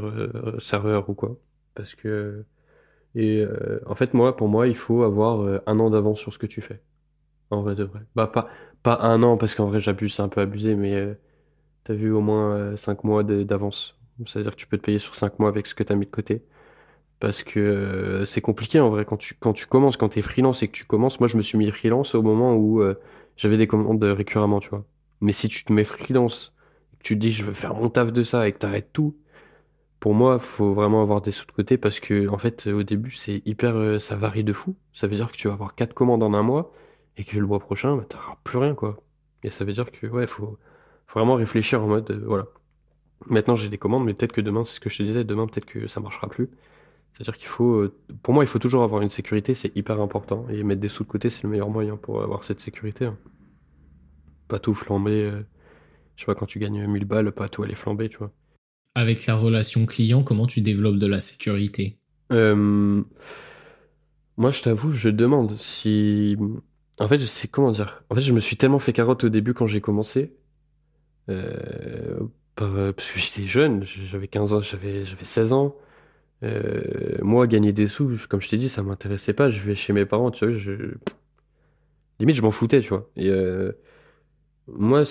serveur 0.59 1.09
ou 1.11 1.15
quoi. 1.15 1.37
Parce 1.75 1.95
que 1.95 2.45
et 3.15 3.45
en 3.87 3.95
fait 3.95 4.15
moi 4.15 4.37
pour 4.37 4.49
moi 4.49 4.69
il 4.69 4.77
faut 4.77 5.03
avoir 5.05 5.63
un 5.67 5.79
an 5.81 5.91
d'avance 5.91 6.19
sur 6.21 6.33
ce 6.33 6.39
que 6.39 6.47
tu 6.47 6.61
fais. 6.61 6.81
En 7.51 7.63
vrai 7.63 7.75
de 7.77 7.85
vrai. 7.85 8.01
Bah 8.17 8.27
pas 8.27 8.49
pas 8.83 8.99
un 9.03 9.23
an 9.23 9.37
parce 9.37 9.55
qu'en 9.55 9.67
vrai 9.67 9.81
j'abuse, 9.81 10.15
c'est 10.15 10.23
un 10.23 10.29
peu 10.29 10.41
abusé, 10.41 10.77
mais 10.77 11.17
t'as 11.85 11.95
vu 11.95 12.13
au 12.13 12.21
moins 12.23 12.77
cinq 12.77 13.05
mois 13.05 13.25
d'avance 13.25 14.00
c'est-à-dire 14.27 14.53
que 14.53 14.57
tu 14.57 14.67
peux 14.67 14.79
te 14.79 14.85
payer 14.85 14.99
sur 14.99 15.15
5 15.15 15.39
mois 15.39 15.49
avec 15.49 15.67
ce 15.67 15.75
que 15.75 15.83
tu 15.83 15.93
as 15.93 15.97
mis 15.97 16.07
de 16.07 16.11
côté. 16.11 16.43
Parce 17.21 17.43
que 17.43 17.61
euh, 17.61 18.25
c'est 18.25 18.41
compliqué 18.41 18.81
en 18.81 18.91
vrai 18.91 19.05
quand 19.05 19.19
tu, 19.19 19.35
quand 19.39 19.53
tu 19.53 19.67
commences, 19.67 19.97
quand 19.97 20.11
tu 20.11 20.21
es 20.21 20.23
freelance 20.23 20.63
et 20.63 20.69
que 20.69 20.73
tu 20.73 20.85
commences. 20.87 21.21
Moi, 21.21 21.29
je 21.29 21.37
me 21.37 21.43
suis 21.43 21.59
mis 21.59 21.71
freelance 21.71 22.15
au 22.15 22.23
moment 22.23 22.55
où 22.55 22.81
euh, 22.83 22.95
j'avais 23.37 23.59
des 23.59 23.67
commandes 23.67 24.03
récurremment, 24.03 24.61
tu 24.61 24.71
vois. 24.71 24.85
Mais 25.21 25.33
si 25.33 25.49
tu 25.49 25.65
te 25.65 25.73
mets 25.73 25.85
freelance, 25.85 26.55
que 26.99 27.05
tu 27.05 27.15
te 27.17 27.21
dis 27.21 27.33
je 27.33 27.45
veux 27.45 27.53
faire 27.53 27.75
mon 27.75 27.91
taf 27.91 28.13
de 28.13 28.23
ça 28.25 28.49
et 28.49 28.53
que 28.53 28.59
t'arrêtes 28.59 28.93
tout, 28.93 29.17
pour 30.01 30.15
moi, 30.15 30.39
faut 30.39 30.73
vraiment 30.75 31.03
avoir 31.03 31.21
des 31.23 31.31
sous 31.31 31.47
de 31.47 31.53
côté 31.53 31.77
parce 31.79 32.01
que, 32.01 32.29
en 32.29 32.39
fait, 32.39 32.67
au 32.69 32.83
début, 32.83 33.11
c'est 33.13 33.43
hyper, 33.47 33.77
euh, 33.77 33.99
ça 33.99 34.17
varie 34.17 34.45
de 34.45 34.53
fou. 34.53 34.77
Ça 34.93 35.07
veut 35.07 35.17
dire 35.17 35.31
que 35.31 35.37
tu 35.37 35.49
vas 35.49 35.55
avoir 35.55 35.75
quatre 35.75 35.95
commandes 35.95 36.23
en 36.23 36.33
un 36.35 36.43
mois 36.43 36.73
et 37.17 37.25
que 37.25 37.37
le 37.39 37.47
mois 37.47 37.61
prochain, 37.61 37.97
bah, 37.97 38.05
t'auras 38.09 38.37
plus 38.45 38.59
rien, 38.59 38.75
quoi. 38.75 39.03
Et 39.43 39.51
ça 39.51 39.65
veut 39.65 39.73
dire 39.73 39.91
que, 39.93 40.07
ouais, 40.07 40.27
faut, 40.27 40.59
faut 41.07 41.19
vraiment 41.21 41.35
réfléchir 41.35 41.83
en 41.83 41.89
mode, 41.89 42.11
voilà. 42.27 42.47
Maintenant, 43.27 43.55
j'ai 43.57 43.69
des 43.69 43.79
commandes, 43.79 44.05
mais 44.05 44.15
peut-être 44.15 44.33
que 44.33 44.41
demain, 44.41 44.65
c'est 44.65 44.75
ce 44.77 44.81
que 44.81 44.91
je 44.91 44.99
te 44.99 45.03
disais, 45.03 45.25
demain, 45.25 45.47
peut-être 45.47 45.67
que 45.67 45.89
ça 45.89 46.01
marchera 46.01 46.29
plus. 46.29 46.49
C'est-à-dire 47.13 47.37
qu'il 47.37 47.49
faut, 47.49 47.75
euh, 47.75 47.95
pour 48.23 48.33
moi, 48.35 48.45
il 48.45 48.47
faut 48.47 48.59
toujours 48.59 48.83
avoir 48.83 49.03
une 49.03 49.11
sécurité, 49.11 49.55
c'est 49.55 49.77
hyper 49.77 50.01
important. 50.01 50.47
Et 50.49 50.63
mettre 50.63 50.81
des 50.81 50.89
sous 50.89 51.05
de 51.05 51.09
côté, 51.09 51.29
c'est 51.29 51.43
le 51.43 51.51
meilleur 51.51 51.69
moyen 51.69 51.97
pour 51.97 52.23
avoir 52.23 52.45
cette 52.45 52.61
sécurité. 52.61 53.05
hein. 53.07 53.19
Pas 54.49 54.59
tout 54.59 54.75
flamber. 54.75 55.25
euh, 55.25 55.43
je 56.17 56.23
sais 56.23 56.27
pas, 56.27 56.35
quand 56.35 56.47
tu 56.47 56.59
gagnes 56.59 56.87
1000 56.87 57.05
balles, 57.05 57.33
pas 57.33 57.49
tout 57.49 57.63
aller 57.63 57.75
flamber, 57.75 58.09
tu 58.09 58.19
vois. 58.19 58.33
Avec 58.95 59.25
la 59.27 59.35
relation 59.37 59.87
client, 59.87 60.23
comment 60.25 60.47
tu 60.47 60.61
développes 60.61 60.99
de 60.99 61.07
la 61.07 61.21
sécurité? 61.21 61.99
Euh, 62.33 63.03
moi, 64.37 64.51
je 64.51 64.63
t'avoue, 64.63 64.93
je 64.93 65.09
demande 65.09 65.57
si. 65.59 66.37
En 66.99 67.09
fait, 67.09 67.19
je 67.19 67.25
sais 67.25 67.49
comment 67.49 67.73
dire. 67.73 68.03
En 68.11 68.15
fait, 68.15 68.21
je 68.23 68.33
me 68.33 68.41
suis 68.41 68.57
tellement 68.57 68.79
fait 68.79 68.93
carotte 68.93 69.25
au 69.25 69.29
début 69.29 69.55
quand 69.55 69.67
j'ai 69.67 69.81
commencé. 69.81 70.35
Euh, 71.29 72.19
parce 72.67 73.11
que 73.13 73.19
j'étais 73.19 73.47
jeune, 73.47 73.85
j'avais 73.85 74.29
15 74.29 74.53
ans, 74.55 74.61
j'avais 74.61 75.05
j'avais 75.05 75.25
16 75.25 75.53
ans. 75.53 75.75
Euh, 76.43 77.19
moi, 77.23 77.47
gagner 77.47 77.73
des 77.73 77.87
sous, 77.87 78.17
comme 78.29 78.41
je 78.41 78.49
t'ai 78.49 78.57
dit, 78.59 78.69
ça 78.69 78.83
m'intéressait 78.83 79.33
pas. 79.35 79.51
Je 79.51 79.61
vais 79.61 79.75
chez 79.75 79.93
mes 79.93 80.07
parents, 80.07 80.31
tu 80.31 80.47
vois. 80.47 80.59
Limite, 82.19 82.37
je 82.37 82.43
m'en 82.43 82.51
foutais, 82.51 82.81
tu 82.81 82.91
vois. 82.91 83.09
Et 83.17 83.29
euh, 83.31 83.73
moi, 84.69 85.05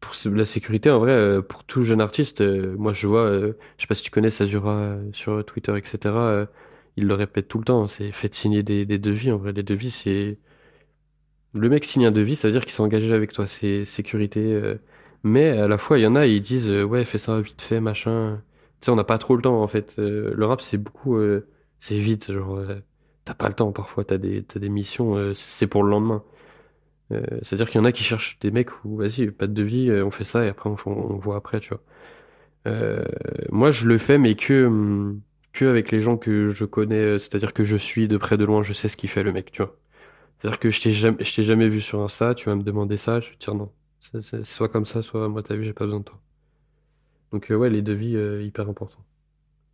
pour 0.00 0.14
la 0.32 0.44
sécurité, 0.44 0.90
en 0.90 0.98
vrai, 1.00 1.12
euh, 1.12 1.42
pour 1.42 1.64
tout 1.64 1.82
jeune 1.84 2.00
artiste, 2.00 2.42
moi, 2.42 2.92
je 2.92 3.06
vois, 3.06 3.30
je 3.40 3.52
sais 3.78 3.86
pas 3.88 3.94
si 3.94 4.02
tu 4.04 4.10
connais 4.10 4.30
Sazura 4.30 4.96
sur 5.12 5.44
Twitter, 5.44 5.76
etc. 5.76 6.14
il 6.96 7.06
le 7.06 7.14
répète 7.14 7.48
tout 7.48 7.58
le 7.58 7.64
temps, 7.64 7.84
hein, 7.84 7.88
c'est 7.88 8.12
faites 8.12 8.34
signer 8.34 8.62
des, 8.62 8.86
des 8.86 8.98
devis. 8.98 9.32
En 9.32 9.38
vrai, 9.38 9.52
les 9.52 9.62
devis, 9.62 9.90
c'est. 9.90 10.38
Le 11.54 11.68
mec 11.68 11.84
signe 11.84 12.06
un 12.06 12.10
devis, 12.10 12.36
ça 12.36 12.48
veut 12.48 12.52
dire 12.52 12.62
qu'il 12.64 12.72
s'est 12.72 12.82
engagé 12.82 13.12
avec 13.12 13.32
toi, 13.32 13.46
c'est 13.46 13.84
sécurité. 13.84 14.60
Mais 15.24 15.48
à 15.50 15.68
la 15.68 15.78
fois, 15.78 15.98
il 15.98 16.02
y 16.02 16.06
en 16.06 16.16
a, 16.16 16.26
ils 16.26 16.42
disent, 16.42 16.70
euh, 16.70 16.84
ouais, 16.84 17.04
fais 17.04 17.18
ça 17.18 17.40
vite 17.40 17.62
fait, 17.62 17.80
machin. 17.80 18.42
Tu 18.80 18.86
sais, 18.86 18.90
on 18.92 18.96
n'a 18.96 19.04
pas 19.04 19.18
trop 19.18 19.36
le 19.36 19.42
temps, 19.42 19.62
en 19.62 19.68
fait. 19.68 19.96
Euh, 19.98 20.32
le 20.34 20.46
rap, 20.46 20.60
c'est 20.60 20.76
beaucoup. 20.78 21.16
euh, 21.16 21.48
c'est 21.80 21.98
vite, 21.98 22.32
genre. 22.32 22.60
T'as 23.24 23.34
pas 23.34 23.48
le 23.48 23.54
temps 23.54 23.72
parfois, 23.72 24.04
t'as 24.04 24.18
des, 24.18 24.42
t'as 24.44 24.60
des 24.60 24.68
missions, 24.68 25.34
c'est 25.34 25.66
pour 25.66 25.82
le 25.82 25.90
lendemain. 25.90 26.22
C'est-à-dire 27.42 27.68
qu'il 27.70 27.80
y 27.80 27.82
en 27.82 27.84
a 27.84 27.92
qui 27.92 28.04
cherchent 28.04 28.38
des 28.40 28.50
mecs 28.50 28.70
où, 28.84 28.96
vas-y, 28.96 29.30
pas 29.30 29.46
de 29.46 29.52
devis, 29.54 29.90
on 30.02 30.10
fait 30.10 30.24
ça 30.24 30.44
et 30.44 30.48
après 30.48 30.70
on, 30.70 31.16
voit 31.18 31.36
après, 31.36 31.60
tu 31.60 31.70
vois. 31.70 31.82
Moi, 33.50 33.70
je 33.70 33.86
le 33.86 33.98
fais, 33.98 34.18
mais 34.18 34.34
que, 34.36 34.66
hum, 34.66 35.20
que 35.52 35.64
avec 35.66 35.90
les 35.92 36.00
gens 36.00 36.16
que 36.18 36.48
je 36.48 36.64
connais, 36.64 37.18
c'est-à-dire 37.18 37.52
que 37.54 37.64
je 37.64 37.76
suis 37.76 38.08
de 38.08 38.16
près 38.18 38.36
de 38.38 38.44
loin, 38.44 38.62
je 38.62 38.72
sais 38.72 38.88
ce 38.88 38.96
qu'il 38.96 39.10
fait 39.10 39.22
le 39.22 39.32
mec, 39.32 39.52
tu 39.52 39.62
vois. 39.62 39.76
C'est-à-dire 40.40 40.60
que 40.60 40.70
je 40.70 40.80
t'ai 40.82 40.92
jamais, 40.92 41.24
je 41.24 41.34
t'ai 41.34 41.44
jamais 41.44 41.68
vu 41.68 41.80
sur 41.80 42.02
Insta, 42.02 42.34
tu 42.34 42.48
vas 42.48 42.56
me 42.56 42.62
demander 42.62 42.96
ça, 42.98 43.20
je 43.20 43.30
vais 43.30 43.36
te 43.36 43.44
dire 43.46 43.54
non. 43.54 43.72
Soit 44.44 44.68
comme 44.68 44.86
ça, 44.86 45.02
soit 45.02 45.28
moi 45.28 45.42
t'as 45.42 45.56
vu, 45.56 45.64
j'ai 45.64 45.72
pas 45.72 45.84
besoin 45.86 46.00
de 46.00 46.04
toi. 46.04 46.20
Donc 47.32 47.50
euh, 47.50 47.56
ouais, 47.56 47.70
les 47.70 47.82
devis, 47.82 48.16
euh, 48.16 48.42
hyper 48.42 48.68
important. 48.68 49.04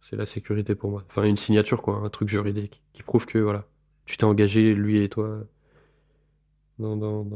C'est 0.02 0.16
la 0.16 0.26
sécurité 0.26 0.75
pour 0.75 0.90
moi. 0.90 1.04
Enfin, 1.08 1.25
une 1.25 1.37
signature, 1.37 1.82
quoi, 1.82 1.96
un 1.96 2.08
truc 2.10 2.28
juridique 2.28 2.82
qui 2.94 3.02
prouve 3.02 3.26
que 3.26 3.38
voilà, 3.38 3.66
tu 4.06 4.16
t'es 4.16 4.25
engagé, 4.25 4.75
lui 4.75 5.02
et 5.02 5.08
toi, 5.08 5.44
dans, 6.78 7.26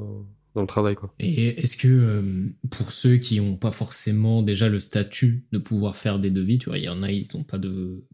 le 0.56 0.66
travail, 0.66 0.94
quoi. 0.94 1.12
Et 1.18 1.60
est-ce 1.60 1.76
que 1.76 1.88
euh, 1.88 2.22
pour 2.70 2.90
ceux 2.90 3.16
qui 3.16 3.40
n'ont 3.40 3.56
pas 3.56 3.70
forcément 3.70 4.42
déjà 4.42 4.68
le 4.68 4.80
statut 4.80 5.46
de 5.52 5.58
pouvoir 5.58 5.96
faire 5.96 6.18
des 6.18 6.30
devis, 6.30 6.58
tu 6.58 6.70
vois, 6.70 6.78
il 6.78 6.84
y 6.84 6.88
en 6.88 7.02
a, 7.02 7.10
ils 7.10 7.26
n'ont 7.34 7.44
pas 7.44 7.58
de 7.58 8.04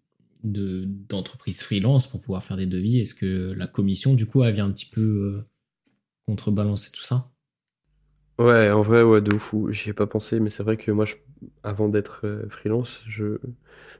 de- 0.42 0.86
d'entreprise 0.86 1.62
freelance 1.62 2.06
pour 2.06 2.22
pouvoir 2.22 2.42
faire 2.42 2.56
des 2.56 2.66
devis. 2.66 2.98
Est-ce 2.98 3.14
que 3.14 3.52
la 3.52 3.66
commission, 3.66 4.14
du 4.14 4.24
coup, 4.26 4.42
elle 4.42 4.54
vient 4.54 4.66
un 4.66 4.72
petit 4.72 4.88
peu 4.88 5.34
contrebalancer 6.26 6.92
tout 6.92 7.02
ça? 7.02 7.30
Ouais, 8.40 8.70
en 8.72 8.82
vrai, 8.82 9.02
ouais, 9.04 9.20
de 9.20 9.32
ouf. 9.36 9.54
J'y 9.70 9.90
ai 9.90 9.92
pas 9.92 10.06
pensé, 10.08 10.40
mais 10.40 10.50
c'est 10.50 10.62
vrai 10.64 10.76
que 10.76 10.90
moi, 10.90 11.04
je- 11.04 11.14
avant 11.62 11.88
d'être 11.88 12.26
euh, 12.26 12.48
freelance, 12.48 13.02
je, 13.06 13.38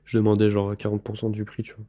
je 0.04 0.18
demandais 0.18 0.50
genre 0.50 0.76
40% 0.76 1.30
du 1.30 1.44
prix, 1.44 1.62
tu 1.62 1.74
vois. 1.74 1.84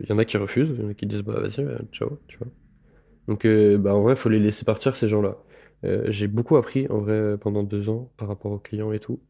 Il 0.00 0.06
y 0.08 0.12
en 0.12 0.18
a 0.18 0.24
qui 0.24 0.36
refusent, 0.36 0.70
il 0.78 0.82
y 0.82 0.86
en 0.86 0.90
a 0.90 0.94
qui 0.94 1.06
disent 1.06 1.22
bah 1.22 1.40
vas-y, 1.40 1.60
euh, 1.60 1.78
ciao, 1.92 2.18
tu 2.28 2.38
vois. 2.38 2.48
Donc, 3.28 3.44
euh, 3.46 3.78
bah, 3.78 3.94
en 3.94 4.02
vrai, 4.02 4.16
faut 4.16 4.28
les 4.30 4.40
laisser 4.40 4.64
partir, 4.64 4.96
ces 4.96 5.08
gens-là. 5.08 5.38
Euh, 5.84 6.06
j'ai 6.10 6.28
beaucoup 6.28 6.56
appris, 6.56 6.88
en 6.90 7.00
vrai, 7.00 7.36
pendant 7.38 7.62
deux 7.64 7.88
ans, 7.90 8.12
par 8.18 8.28
rapport 8.28 8.52
aux 8.52 8.58
clients 8.58 8.92
et 8.92 9.00
tout. 9.00 9.20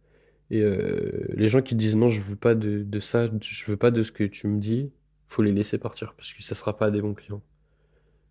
Et 0.50 0.62
euh, 0.62 1.26
les 1.34 1.48
gens 1.48 1.62
qui 1.62 1.74
disent 1.76 1.96
non, 1.96 2.08
je 2.10 2.22
veux 2.22 2.36
pas 2.36 2.54
de, 2.56 2.82
de 2.84 3.00
ça, 3.00 3.28
je 3.42 3.66
veux 3.66 3.76
pas 3.78 3.90
de 3.92 4.02
ce 4.04 4.12
que 4.12 4.24
tu 4.24 4.48
me 4.48 4.60
dis, 4.60 4.92
faut 5.28 5.42
les 5.42 5.52
laisser 5.52 5.78
partir, 5.78 6.14
parce 6.16 6.32
que 6.34 6.42
ça 6.42 6.54
sera 6.56 6.76
pas 6.78 6.90
des 6.92 7.02
bons 7.02 7.14
clients. 7.14 7.42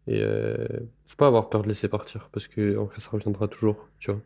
Et 0.07 0.21
euh, 0.21 0.67
faut 1.05 1.15
pas 1.17 1.27
avoir 1.27 1.49
peur 1.49 1.63
de 1.63 1.67
laisser 1.67 1.87
partir, 1.87 2.29
parce 2.31 2.47
que 2.47 2.75
vrai, 2.75 2.95
ça 2.99 3.09
reviendra 3.11 3.47
toujours, 3.47 3.87
tu 3.99 4.11
vois. 4.11 4.21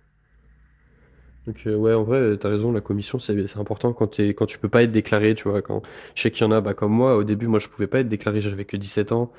Donc 1.48 1.64
euh, 1.68 1.76
ouais, 1.76 1.94
en 1.94 2.04
vrai, 2.04 2.18
euh, 2.20 2.36
t'as 2.38 2.50
raison, 2.50 2.72
la 2.72 2.82
commission, 2.82 3.18
c'est 3.20 3.58
important 3.58 3.94
quand 3.94 4.08
t'es, 4.08 4.30
quand 4.30 4.46
tu 4.46 4.60
peux 4.60 4.70
pas 4.70 4.84
être 4.84 4.92
déclaré, 4.92 5.36
tu 5.36 5.50
vois. 5.50 5.62
Quand, 5.62 5.82
je 6.16 6.22
sais 6.22 6.32
qu'il 6.32 6.44
y 6.44 6.48
en 6.48 6.52
a, 6.52 6.62
bah, 6.62 6.74
comme 6.74 6.92
moi, 6.92 7.16
au 7.16 7.24
début, 7.24 7.48
moi, 7.48 7.60
je 7.60 7.70
pouvais 7.70 7.88
pas 7.88 8.02
être 8.02 8.10
déclaré, 8.10 8.42
j'avais 8.42 8.66
que 8.66 8.78
17 8.78 9.12
ans. 9.12 9.32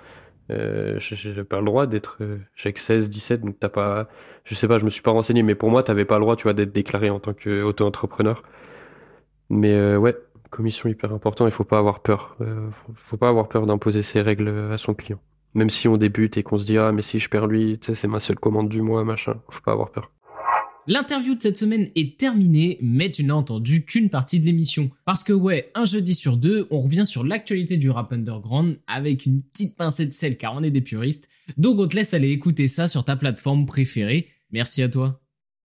Euh, 0.51 0.99
j'ai 0.99 1.45
pas 1.45 1.59
le 1.61 1.67
droit 1.67 1.87
d'être, 1.87 2.19
euh, 2.23 2.39
j'avais 2.57 2.73
que 2.73 2.81
16, 2.81 3.09
17, 3.11 3.43
donc 3.43 3.59
t'as 3.61 3.69
pas, 3.69 4.09
je 4.45 4.55
sais 4.55 4.67
pas, 4.67 4.79
je 4.79 4.85
me 4.85 4.91
suis 4.91 5.03
pas 5.03 5.13
renseigné, 5.13 5.43
mais 5.43 5.55
pour 5.55 5.71
moi, 5.71 5.83
t'avais 5.83 6.05
pas 6.05 6.17
le 6.19 6.23
droit, 6.23 6.37
tu 6.37 6.45
vois, 6.45 6.55
d'être 6.55 6.73
déclaré 6.73 7.11
en 7.11 7.21
tant 7.21 7.35
qu'auto-entrepreneur. 7.35 8.43
Mais 9.51 9.73
euh, 9.75 9.99
ouais, 9.99 10.17
commission 10.51 10.89
hyper 10.89 11.13
important, 11.13 11.47
il 11.47 11.53
faut 11.53 11.65
pas 11.65 11.79
avoir 11.79 12.01
peur. 12.03 12.37
Euh, 12.41 12.71
faut, 12.71 12.93
faut 12.97 13.17
pas 13.17 13.29
avoir 13.29 13.49
peur 13.49 13.67
d'imposer 13.67 14.03
ses 14.03 14.21
règles 14.23 14.49
à 14.73 14.79
son 14.79 14.95
client. 14.95 15.21
Même 15.55 15.71
si 15.71 15.89
on 15.89 15.97
débute 15.97 16.37
et 16.37 16.43
qu'on 16.43 16.59
se 16.59 16.67
dit, 16.67 16.79
ah, 16.79 16.93
mais 16.93 17.03
si 17.03 17.19
je 17.19 17.29
perds 17.29 17.47
lui, 17.47 17.79
c'est 17.83 18.05
ma 18.05 18.21
seule 18.21 18.39
commande 18.39 18.69
du 18.69 18.83
mois, 18.83 19.05
machin. 19.05 19.35
Faut 19.49 19.63
pas 19.63 19.73
avoir 19.73 19.91
peur. 19.91 20.11
L'interview 20.87 21.35
de 21.35 21.43
cette 21.43 21.57
semaine 21.57 21.91
est 21.95 22.19
terminée, 22.19 22.79
mais 22.81 23.11
tu 23.11 23.23
n'as 23.25 23.35
entendu 23.35 23.85
qu'une 23.85 24.09
partie 24.09 24.41
de 24.41 24.47
l'émission. 24.47 24.91
Parce 25.05 25.23
que 25.23 25.33
ouais, 25.33 25.71
un 25.75 25.85
jeudi 25.85 26.15
sur 26.15 26.37
deux, 26.37 26.67
on 26.71 26.79
revient 26.79 27.07
sur 27.07 27.23
l'actualité 27.23 27.77
du 27.77 27.91
rap 27.91 28.13
underground 28.13 28.81
avec 28.87 29.27
une 29.27 29.43
petite 29.43 29.77
pincée 29.77 30.07
de 30.07 30.13
sel 30.13 30.37
car 30.37 30.55
on 30.55 30.63
est 30.63 30.71
des 30.71 30.81
puristes. 30.81 31.29
Donc 31.59 31.79
on 31.79 31.87
te 31.87 31.97
laisse 31.97 32.15
aller 32.15 32.31
écouter 32.31 32.67
ça 32.67 32.89
sur 32.89 33.05
ta 33.05 33.17
plateforme 33.17 33.67
préférée. 33.67 34.27
Merci 34.51 34.83
à 34.83 34.89
toi. 34.89 35.21